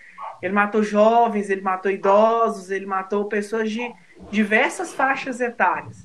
Ele 0.42 0.52
matou 0.52 0.82
jovens, 0.82 1.50
ele 1.50 1.60
matou 1.60 1.90
idosos, 1.90 2.68
ele 2.68 2.84
matou 2.84 3.26
pessoas 3.26 3.70
de 3.70 3.94
diversas 4.28 4.92
faixas 4.92 5.40
etárias. 5.40 6.04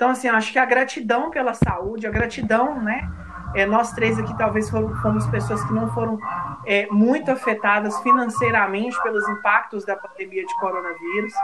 Então, 0.00 0.12
assim, 0.12 0.28
acho 0.28 0.50
que 0.50 0.58
a 0.58 0.64
gratidão 0.64 1.30
pela 1.30 1.52
saúde, 1.52 2.06
a 2.06 2.10
gratidão, 2.10 2.80
né? 2.80 3.06
É, 3.54 3.66
nós 3.66 3.92
três 3.92 4.18
aqui 4.18 4.34
talvez 4.38 4.70
fomos 4.70 5.26
pessoas 5.26 5.62
que 5.62 5.74
não 5.74 5.92
foram 5.92 6.18
é, 6.64 6.86
muito 6.86 7.30
afetadas 7.30 8.00
financeiramente 8.00 8.98
pelos 9.02 9.28
impactos 9.28 9.84
da 9.84 9.94
pandemia 9.94 10.46
de 10.46 10.58
coronavírus. 10.58 11.34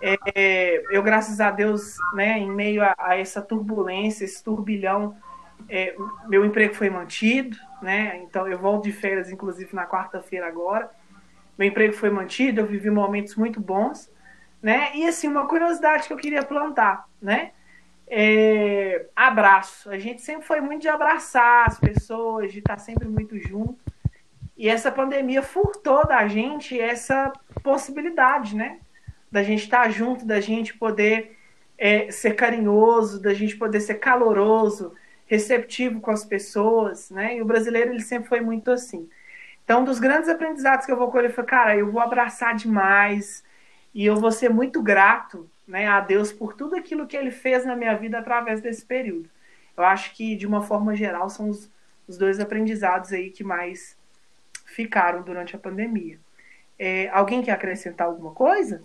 É, 0.00 0.84
eu, 0.92 1.02
graças 1.02 1.40
a 1.40 1.50
Deus, 1.50 1.96
né, 2.14 2.38
em 2.38 2.48
meio 2.52 2.84
a, 2.84 2.94
a 2.96 3.18
essa 3.18 3.42
turbulência, 3.42 4.24
esse 4.24 4.44
turbilhão, 4.44 5.16
é, 5.68 5.96
meu 6.28 6.44
emprego 6.44 6.74
foi 6.74 6.88
mantido, 6.88 7.56
né? 7.82 8.18
Então 8.18 8.46
eu 8.46 8.60
volto 8.60 8.84
de 8.84 8.92
férias, 8.92 9.28
inclusive 9.28 9.74
na 9.74 9.88
quarta-feira 9.88 10.46
agora. 10.46 10.88
Meu 11.58 11.66
emprego 11.66 11.94
foi 11.94 12.10
mantido, 12.10 12.60
eu 12.60 12.66
vivi 12.66 12.90
momentos 12.90 13.34
muito 13.34 13.60
bons, 13.60 14.08
né? 14.62 14.94
E 14.94 15.04
assim 15.04 15.26
uma 15.26 15.48
curiosidade 15.48 16.06
que 16.06 16.12
eu 16.12 16.16
queria 16.16 16.44
plantar, 16.44 17.06
né? 17.20 17.50
É, 18.14 19.06
abraço. 19.16 19.88
A 19.88 19.98
gente 19.98 20.20
sempre 20.20 20.46
foi 20.46 20.60
muito 20.60 20.82
de 20.82 20.88
abraçar 20.88 21.66
as 21.66 21.80
pessoas, 21.80 22.52
de 22.52 22.58
estar 22.58 22.76
sempre 22.76 23.08
muito 23.08 23.38
junto. 23.38 23.78
E 24.54 24.68
essa 24.68 24.92
pandemia 24.92 25.42
furtou 25.42 26.06
da 26.06 26.28
gente 26.28 26.78
essa 26.78 27.32
possibilidade, 27.62 28.54
né? 28.54 28.80
Da 29.30 29.42
gente 29.42 29.62
estar 29.62 29.88
junto, 29.90 30.26
da 30.26 30.42
gente 30.42 30.74
poder 30.74 31.38
é, 31.78 32.10
ser 32.10 32.34
carinhoso, 32.34 33.18
da 33.18 33.32
gente 33.32 33.56
poder 33.56 33.80
ser 33.80 33.94
caloroso, 33.94 34.92
receptivo 35.24 35.98
com 35.98 36.10
as 36.10 36.22
pessoas, 36.22 37.08
né? 37.10 37.38
E 37.38 37.40
o 37.40 37.46
brasileiro 37.46 37.92
ele 37.92 38.02
sempre 38.02 38.28
foi 38.28 38.42
muito 38.42 38.70
assim. 38.70 39.08
Então, 39.64 39.80
um 39.80 39.84
dos 39.84 39.98
grandes 39.98 40.28
aprendizados 40.28 40.84
que 40.84 40.92
eu 40.92 40.98
vou 40.98 41.10
colher 41.10 41.32
foi, 41.32 41.44
cara, 41.44 41.74
eu 41.78 41.90
vou 41.90 42.02
abraçar 42.02 42.54
demais 42.54 43.42
e 43.94 44.04
eu 44.04 44.16
vou 44.16 44.30
ser 44.30 44.50
muito 44.50 44.82
grato, 44.82 45.48
né, 45.72 45.86
a 45.86 46.00
Deus 46.00 46.30
por 46.30 46.52
tudo 46.52 46.76
aquilo 46.76 47.06
que 47.06 47.16
Ele 47.16 47.30
fez 47.30 47.64
na 47.64 47.74
minha 47.74 47.94
vida 47.94 48.18
através 48.18 48.60
desse 48.60 48.84
período. 48.84 49.30
Eu 49.74 49.82
acho 49.84 50.14
que 50.14 50.36
de 50.36 50.46
uma 50.46 50.60
forma 50.60 50.94
geral 50.94 51.30
são 51.30 51.48
os, 51.48 51.70
os 52.06 52.18
dois 52.18 52.38
aprendizados 52.38 53.10
aí 53.10 53.30
que 53.30 53.42
mais 53.42 53.96
ficaram 54.66 55.22
durante 55.22 55.56
a 55.56 55.58
pandemia. 55.58 56.20
É, 56.78 57.08
alguém 57.08 57.40
quer 57.40 57.52
acrescentar 57.52 58.06
alguma 58.06 58.32
coisa? 58.32 58.82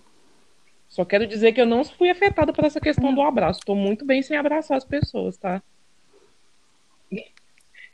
Só 0.88 1.04
quero 1.04 1.28
dizer 1.28 1.52
que 1.52 1.60
eu 1.60 1.66
não 1.66 1.84
fui 1.84 2.10
afetada 2.10 2.54
por 2.54 2.64
essa 2.64 2.80
questão 2.80 3.14
do 3.14 3.22
abraço. 3.22 3.60
Estou 3.60 3.76
muito 3.76 4.06
bem 4.06 4.24
sem 4.24 4.38
abraçar 4.38 4.78
as 4.78 4.86
pessoas, 4.86 5.36
tá? 5.36 5.62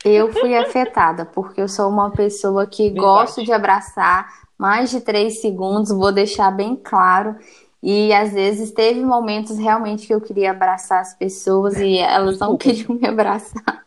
Eu 0.04 0.32
fui 0.32 0.54
afetada, 0.54 1.26
porque 1.26 1.60
eu 1.60 1.66
sou 1.66 1.90
uma 1.90 2.12
pessoa 2.12 2.64
que 2.64 2.84
Verdade. 2.84 3.00
gosto 3.00 3.44
de 3.44 3.52
abraçar 3.52 4.44
mais 4.56 4.90
de 4.90 5.00
três 5.00 5.40
segundos, 5.40 5.90
vou 5.90 6.12
deixar 6.12 6.52
bem 6.52 6.76
claro. 6.76 7.36
E 7.86 8.14
às 8.14 8.32
vezes 8.32 8.70
teve 8.70 9.04
momentos 9.04 9.58
realmente 9.58 10.06
que 10.06 10.14
eu 10.14 10.20
queria 10.20 10.52
abraçar 10.52 11.02
as 11.02 11.12
pessoas 11.12 11.78
e 11.78 11.98
elas 11.98 12.38
não 12.38 12.56
queriam 12.56 12.94
me 12.94 13.06
abraçar. 13.06 13.84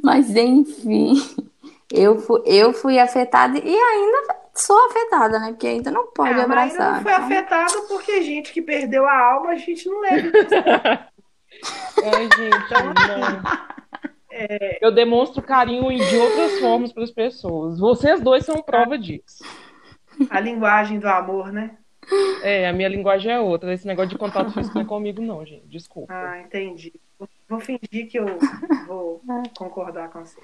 Mas 0.00 0.30
enfim, 0.36 1.16
eu 1.92 2.20
fui, 2.20 2.42
eu 2.46 2.72
fui 2.72 2.96
afetada 2.96 3.58
e 3.58 3.76
ainda 3.76 4.36
sou 4.54 4.76
afetada, 4.86 5.40
né? 5.40 5.48
Porque 5.48 5.66
ainda 5.66 5.90
não 5.90 6.12
pode 6.12 6.38
é, 6.38 6.42
abraçar. 6.42 7.02
Mas 7.02 7.02
não 7.02 7.02
foi 7.02 7.12
então... 7.12 7.24
afetada 7.24 7.82
porque 7.88 8.22
gente 8.22 8.52
que 8.52 8.62
perdeu 8.62 9.04
a 9.04 9.18
alma, 9.18 9.50
a 9.50 9.56
gente 9.56 9.88
não 9.88 10.00
lembra. 10.00 10.30
Ai, 12.04 12.28
gente, 12.36 12.70
não. 12.70 13.42
É... 14.30 14.78
Eu 14.80 14.92
demonstro 14.92 15.42
carinho 15.42 15.88
de 15.88 16.16
outras 16.16 16.60
formas 16.60 16.92
para 16.92 17.02
as 17.02 17.10
pessoas. 17.10 17.80
Vocês 17.80 18.20
dois 18.20 18.44
são 18.46 18.62
prova 18.62 18.96
disso. 18.96 19.42
A 20.30 20.38
linguagem 20.38 21.00
do 21.00 21.08
amor, 21.08 21.52
né? 21.52 21.78
É, 22.42 22.68
a 22.68 22.72
minha 22.72 22.88
linguagem 22.88 23.32
é 23.32 23.40
outra. 23.40 23.72
Esse 23.72 23.86
negócio 23.86 24.10
de 24.10 24.18
contato 24.18 24.52
físico 24.52 24.74
não 24.74 24.82
é 24.82 24.86
comigo, 24.86 25.22
não, 25.22 25.44
gente. 25.44 25.66
Desculpa. 25.66 26.12
Ah, 26.12 26.40
entendi. 26.40 26.92
Vou 27.48 27.60
fingir 27.60 28.08
que 28.08 28.18
eu 28.18 28.26
vou 28.86 29.22
concordar 29.56 30.10
com 30.10 30.24
você. 30.24 30.40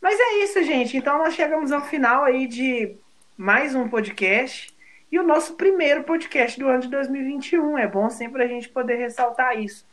Mas 0.00 0.18
é 0.18 0.44
isso, 0.44 0.62
gente. 0.62 0.96
Então 0.96 1.18
nós 1.18 1.34
chegamos 1.34 1.72
ao 1.72 1.80
final 1.80 2.24
aí 2.24 2.46
de 2.46 2.96
mais 3.36 3.74
um 3.74 3.88
podcast. 3.88 4.74
E 5.10 5.18
o 5.18 5.22
nosso 5.22 5.54
primeiro 5.54 6.02
podcast 6.04 6.58
do 6.58 6.68
ano 6.68 6.80
de 6.80 6.88
2021. 6.88 7.78
É 7.78 7.86
bom 7.86 8.10
sempre 8.10 8.42
a 8.42 8.46
gente 8.46 8.68
poder 8.68 8.96
ressaltar 8.96 9.58
isso. 9.58 9.86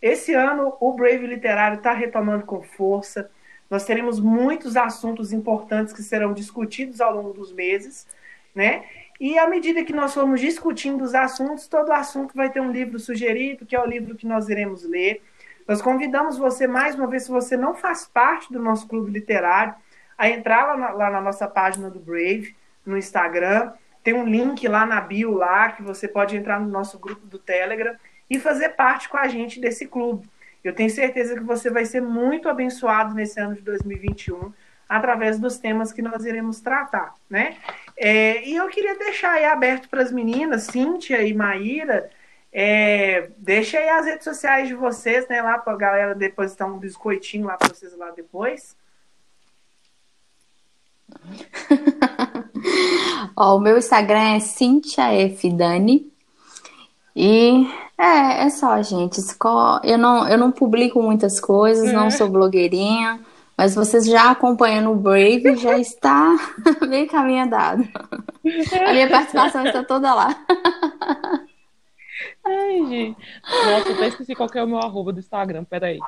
Esse 0.00 0.34
ano, 0.34 0.76
o 0.80 0.92
Brave 0.92 1.26
Literário 1.26 1.78
está 1.78 1.92
retomando 1.92 2.44
com 2.44 2.62
força. 2.62 3.30
Nós 3.68 3.84
teremos 3.84 4.18
muitos 4.18 4.76
assuntos 4.76 5.32
importantes 5.32 5.92
que 5.92 6.02
serão 6.02 6.32
discutidos 6.32 7.00
ao 7.00 7.14
longo 7.14 7.32
dos 7.32 7.52
meses, 7.52 8.06
né? 8.54 8.84
E 9.20 9.38
à 9.38 9.46
medida 9.46 9.84
que 9.84 9.92
nós 9.92 10.14
formos 10.14 10.40
discutindo 10.40 11.04
os 11.04 11.14
assuntos, 11.14 11.68
todo 11.68 11.92
assunto 11.92 12.34
vai 12.34 12.48
ter 12.48 12.60
um 12.60 12.72
livro 12.72 12.98
sugerido, 12.98 13.66
que 13.66 13.76
é 13.76 13.80
o 13.80 13.84
livro 13.86 14.14
que 14.16 14.26
nós 14.26 14.48
iremos 14.48 14.82
ler. 14.82 15.22
Nós 15.68 15.82
convidamos 15.82 16.38
você, 16.38 16.66
mais 16.66 16.94
uma 16.94 17.06
vez, 17.06 17.24
se 17.24 17.30
você 17.30 17.54
não 17.54 17.74
faz 17.74 18.08
parte 18.08 18.50
do 18.50 18.58
nosso 18.58 18.88
clube 18.88 19.10
literário, 19.10 19.74
a 20.16 20.28
entrar 20.28 20.64
lá 20.68 20.76
na, 20.76 20.90
lá 20.90 21.10
na 21.10 21.20
nossa 21.20 21.46
página 21.46 21.90
do 21.90 22.00
Brave, 22.00 22.56
no 22.84 22.96
Instagram. 22.96 23.72
Tem 24.02 24.14
um 24.14 24.24
link 24.24 24.66
lá 24.66 24.86
na 24.86 25.02
bio 25.02 25.32
lá, 25.32 25.70
que 25.72 25.82
você 25.82 26.08
pode 26.08 26.34
entrar 26.34 26.58
no 26.58 26.70
nosso 26.70 26.98
grupo 26.98 27.26
do 27.26 27.38
Telegram 27.38 27.94
e 28.28 28.38
fazer 28.38 28.70
parte 28.70 29.06
com 29.06 29.18
a 29.18 29.28
gente 29.28 29.60
desse 29.60 29.86
clube. 29.86 30.26
Eu 30.64 30.74
tenho 30.74 30.88
certeza 30.88 31.34
que 31.34 31.42
você 31.42 31.70
vai 31.70 31.84
ser 31.84 32.00
muito 32.00 32.48
abençoado 32.48 33.14
nesse 33.14 33.38
ano 33.38 33.54
de 33.54 33.62
2021 33.62 34.52
através 34.90 35.38
dos 35.38 35.56
temas 35.56 35.90
que 35.92 36.02
nós 36.02 36.24
iremos 36.24 36.60
tratar, 36.60 37.14
né? 37.30 37.56
É, 37.96 38.44
e 38.44 38.56
eu 38.56 38.66
queria 38.66 38.98
deixar 38.98 39.34
aí 39.34 39.44
aberto 39.44 39.88
para 39.88 40.02
as 40.02 40.10
meninas, 40.10 40.64
Cíntia 40.64 41.22
e 41.22 41.32
Maíra, 41.32 42.10
é, 42.52 43.30
deixa 43.38 43.78
aí 43.78 43.88
as 43.88 44.04
redes 44.04 44.24
sociais 44.24 44.66
de 44.66 44.74
vocês, 44.74 45.28
né? 45.28 45.40
Lá 45.40 45.58
para 45.58 45.74
a 45.74 45.76
galera 45.76 46.12
depositar 46.12 46.68
um 46.68 46.76
biscoitinho 46.76 47.46
lá 47.46 47.56
para 47.56 47.68
vocês 47.68 47.96
lá 47.96 48.10
depois. 48.10 48.74
Ó, 53.36 53.56
o 53.56 53.60
meu 53.60 53.78
Instagram 53.78 54.34
é 54.34 54.40
Cintia 54.40 55.12
F. 55.12 55.52
Dani. 55.52 56.12
E 57.14 57.64
é, 57.96 58.42
é 58.44 58.50
só, 58.50 58.82
gente. 58.82 59.20
Eu 59.84 59.98
não, 59.98 60.28
eu 60.28 60.36
não 60.36 60.50
publico 60.50 61.00
muitas 61.00 61.38
coisas, 61.38 61.92
não 61.92 62.10
sou 62.10 62.28
blogueirinha, 62.28 63.20
mas 63.60 63.74
vocês 63.74 64.06
já 64.06 64.30
acompanhando 64.30 64.90
o 64.90 64.96
Brave 64.96 65.54
já 65.60 65.78
está 65.78 66.34
bem 66.88 67.06
caminho 67.06 67.44
andado. 67.44 67.86
A 68.86 68.92
minha 68.94 69.06
participação 69.06 69.66
está 69.66 69.84
toda 69.84 70.14
lá. 70.14 70.28
Ai, 72.42 72.78
gente. 72.88 73.18
Nossa, 73.44 73.88
eu 73.90 73.94
até 73.96 74.08
esqueci 74.08 74.34
qual 74.34 74.48
é 74.54 74.64
o 74.64 74.66
meu 74.66 74.78
arroba 74.78 75.12
do 75.12 75.18
Instagram, 75.18 75.64
peraí. 75.64 75.98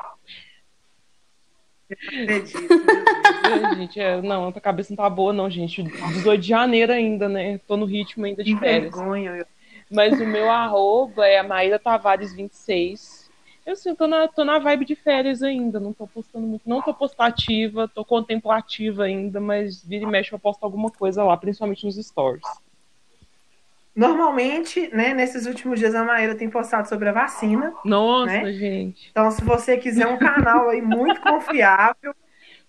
É, 1.90 3.76
gente, 3.76 4.00
é, 4.00 4.22
não, 4.22 4.48
a 4.48 4.52
cabeça 4.58 4.94
não 4.94 4.96
tá 4.96 5.10
boa, 5.10 5.30
não, 5.30 5.50
gente. 5.50 5.82
18 5.82 6.40
de 6.40 6.48
janeiro 6.48 6.90
ainda, 6.90 7.28
né? 7.28 7.60
Tô 7.68 7.76
no 7.76 7.84
ritmo 7.84 8.24
ainda 8.24 8.42
de 8.42 8.58
férias. 8.58 8.96
Vergonha, 8.96 9.32
eu 9.32 9.46
mas 9.92 10.18
o 10.18 10.26
meu 10.26 10.50
arroba 10.50 11.26
é 11.26 11.38
a 11.38 11.42
Maíra 11.42 11.78
Tavares 11.78 12.32
26. 12.32 13.21
Eu 13.64 13.74
assim, 13.74 13.94
tô 13.94 14.06
na, 14.06 14.26
tô 14.26 14.44
na 14.44 14.58
vibe 14.58 14.84
de 14.84 14.96
férias 14.96 15.42
ainda, 15.42 15.78
não 15.78 15.92
tô 15.92 16.06
postando 16.06 16.46
muito, 16.46 16.68
não 16.68 16.82
tô 16.82 16.92
postativa, 16.92 17.86
tô 17.86 18.04
contemplativa 18.04 19.04
ainda, 19.04 19.40
mas 19.40 19.84
vira 19.84 20.04
e 20.04 20.06
mexe 20.06 20.32
eu 20.32 20.38
posto 20.38 20.64
alguma 20.64 20.90
coisa 20.90 21.22
lá, 21.22 21.36
principalmente 21.36 21.86
nos 21.86 21.96
stories. 21.96 22.42
Normalmente, 23.94 24.88
né, 24.94 25.14
nesses 25.14 25.46
últimos 25.46 25.78
dias 25.78 25.94
a 25.94 26.02
Maíra 26.02 26.34
tem 26.34 26.50
postado 26.50 26.88
sobre 26.88 27.08
a 27.08 27.12
vacina. 27.12 27.72
Nossa, 27.84 28.32
né? 28.32 28.52
gente. 28.52 29.10
Então, 29.10 29.30
se 29.30 29.44
você 29.44 29.76
quiser 29.76 30.06
um 30.06 30.18
canal 30.18 30.70
aí 30.70 30.80
muito 30.80 31.20
confiável, 31.22 32.14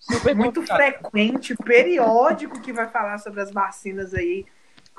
Super 0.04 0.36
muito 0.36 0.62
frequente, 0.64 1.56
periódico, 1.56 2.60
que 2.62 2.74
vai 2.74 2.90
falar 2.90 3.18
sobre 3.20 3.40
as 3.40 3.52
vacinas 3.52 4.14
aí 4.14 4.46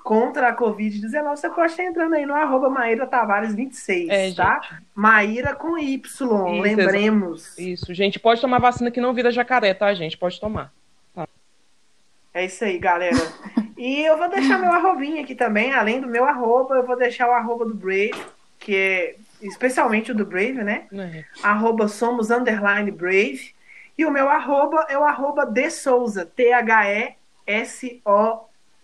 contra 0.04 0.48
a 0.50 0.56
Covid-19, 0.56 1.30
você 1.34 1.48
pode 1.48 1.70
estar 1.72 1.82
entrando 1.82 2.14
aí 2.14 2.26
no 2.26 2.34
arroba 2.34 2.68
Maíra 2.68 3.06
Tavares 3.06 3.54
26, 3.54 4.10
É, 4.10 4.34
tá? 4.34 4.60
Maíra 4.94 5.54
com 5.54 5.78
Y, 5.78 6.60
lembremos. 6.60 7.58
Isso, 7.58 7.94
gente, 7.94 8.20
pode 8.20 8.38
tomar 8.38 8.58
vacina 8.60 8.90
que 8.90 9.00
não 9.00 9.14
vira 9.14 9.30
jacaré, 9.30 9.72
tá, 9.72 9.92
gente? 9.94 10.18
Pode 10.18 10.38
tomar. 10.38 10.70
É 12.34 12.44
isso 12.44 12.64
aí, 12.64 12.78
galera. 12.78 13.16
E 13.78 14.04
eu 14.04 14.18
vou 14.18 14.28
deixar 14.28 14.58
meu 14.58 14.72
arrobinho 14.72 15.22
aqui 15.22 15.34
também, 15.34 15.72
além 15.72 16.00
do 16.02 16.06
meu 16.06 16.26
arroba, 16.26 16.74
eu 16.74 16.86
vou 16.86 16.98
deixar 16.98 17.26
o 17.28 17.32
arroba 17.32 17.64
do 17.64 17.74
Brave, 17.74 18.12
que 18.58 18.76
é 18.76 19.16
especialmente 19.40 20.12
o 20.12 20.14
do 20.14 20.26
Brave, 20.26 20.62
né? 20.62 20.84
É. 20.92 21.24
Arroba 21.42 21.88
somos 21.88 22.30
underline 22.30 22.90
Brave. 22.90 23.54
E 23.96 24.04
o 24.04 24.10
meu 24.10 24.28
arroba 24.28 24.84
é 24.88 24.98
o 24.98 25.04
arroba 25.04 25.46
de 25.46 25.70
Souza, 25.70 26.30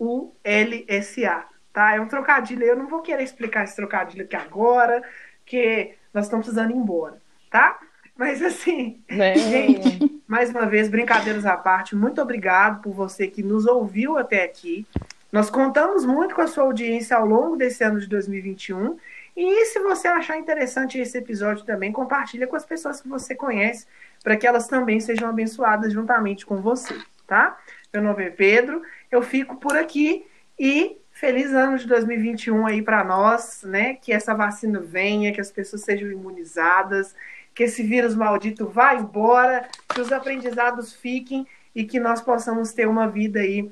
T-H-E-S-O-U-L-S-A. 0.01 1.45
Tá? 1.71 1.95
É 1.95 2.01
um 2.01 2.07
trocadilho, 2.07 2.63
eu 2.63 2.75
não 2.75 2.87
vou 2.87 3.01
querer 3.01 3.23
explicar 3.23 3.63
esse 3.63 3.75
trocadilho 3.75 4.25
aqui 4.25 4.35
agora, 4.35 5.01
porque 5.39 5.95
nós 6.13 6.25
estamos 6.25 6.45
precisando 6.45 6.71
ir 6.71 6.75
embora, 6.75 7.21
tá? 7.49 7.79
Mas 8.17 8.41
assim, 8.41 9.01
Né? 9.09 9.35
Gente, 9.39 10.21
mais 10.27 10.49
uma 10.49 10.65
vez, 10.65 10.89
brincadeiras 10.89 11.45
à 11.45 11.55
parte, 11.55 11.95
muito 11.95 12.21
obrigado 12.21 12.81
por 12.81 12.93
você 12.93 13.27
que 13.27 13.41
nos 13.41 13.65
ouviu 13.65 14.17
até 14.17 14.43
aqui. 14.43 14.85
Nós 15.31 15.49
contamos 15.49 16.05
muito 16.05 16.35
com 16.35 16.41
a 16.41 16.47
sua 16.47 16.65
audiência 16.65 17.15
ao 17.15 17.25
longo 17.25 17.55
desse 17.55 17.81
ano 17.85 18.01
de 18.01 18.07
2021. 18.07 18.97
E 19.37 19.65
se 19.67 19.79
você 19.79 20.09
achar 20.09 20.37
interessante 20.37 20.99
esse 20.99 21.17
episódio 21.17 21.63
também, 21.63 21.89
compartilha 21.89 22.47
com 22.47 22.57
as 22.57 22.65
pessoas 22.65 22.99
que 22.99 23.07
você 23.07 23.33
conhece, 23.33 23.87
para 24.21 24.35
que 24.35 24.45
elas 24.45 24.67
também 24.67 24.99
sejam 24.99 25.29
abençoadas 25.29 25.93
juntamente 25.93 26.45
com 26.45 26.57
você, 26.57 26.99
tá? 27.25 27.57
Meu 27.93 28.01
nome 28.01 28.23
é 28.23 28.29
Pedro, 28.29 28.81
eu 29.11 29.21
fico 29.21 29.57
por 29.57 29.75
aqui 29.75 30.25
e 30.57 30.95
feliz 31.11 31.51
ano 31.51 31.77
de 31.77 31.85
2021 31.85 32.65
aí 32.65 32.81
para 32.81 33.03
nós, 33.03 33.63
né? 33.63 33.95
Que 33.95 34.13
essa 34.13 34.33
vacina 34.33 34.79
venha, 34.79 35.33
que 35.33 35.41
as 35.41 35.51
pessoas 35.51 35.81
sejam 35.81 36.09
imunizadas, 36.09 37.13
que 37.53 37.63
esse 37.63 37.83
vírus 37.83 38.15
maldito 38.15 38.65
vá 38.65 38.95
embora, 38.95 39.67
que 39.93 39.99
os 39.99 40.09
aprendizados 40.09 40.93
fiquem 40.93 41.45
e 41.75 41.83
que 41.83 41.99
nós 41.99 42.21
possamos 42.21 42.71
ter 42.71 42.87
uma 42.87 43.09
vida 43.09 43.41
aí 43.41 43.69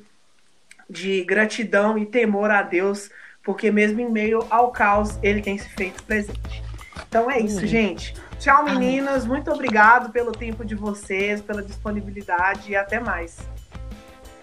de 0.90 1.24
gratidão 1.24 1.98
e 1.98 2.06
temor 2.06 2.52
a 2.52 2.62
Deus, 2.62 3.10
porque 3.42 3.72
mesmo 3.72 4.02
em 4.02 4.12
meio 4.12 4.46
ao 4.50 4.70
caos, 4.70 5.18
ele 5.24 5.42
tem 5.42 5.58
se 5.58 5.70
feito 5.70 6.04
presente. 6.04 6.62
Então 7.08 7.32
é 7.32 7.40
isso, 7.40 7.60
Amém. 7.60 7.70
gente. 7.70 8.14
Tchau, 8.38 8.66
meninas. 8.66 9.26
Muito 9.26 9.50
obrigado 9.50 10.12
pelo 10.12 10.34
tempo 10.34 10.66
de 10.66 10.76
vocês, 10.76 11.42
pela 11.42 11.64
disponibilidade 11.64 12.72
e 12.72 12.76
até 12.76 13.00
mais. 13.00 13.38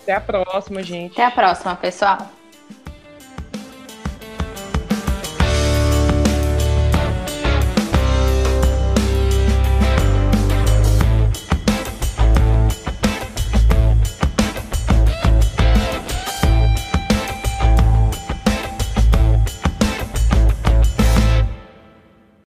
Até 0.06 0.14
a 0.14 0.20
próxima, 0.20 0.84
gente. 0.84 1.14
Até 1.14 1.24
a 1.24 1.30
próxima, 1.32 1.74
pessoal. 1.74 2.18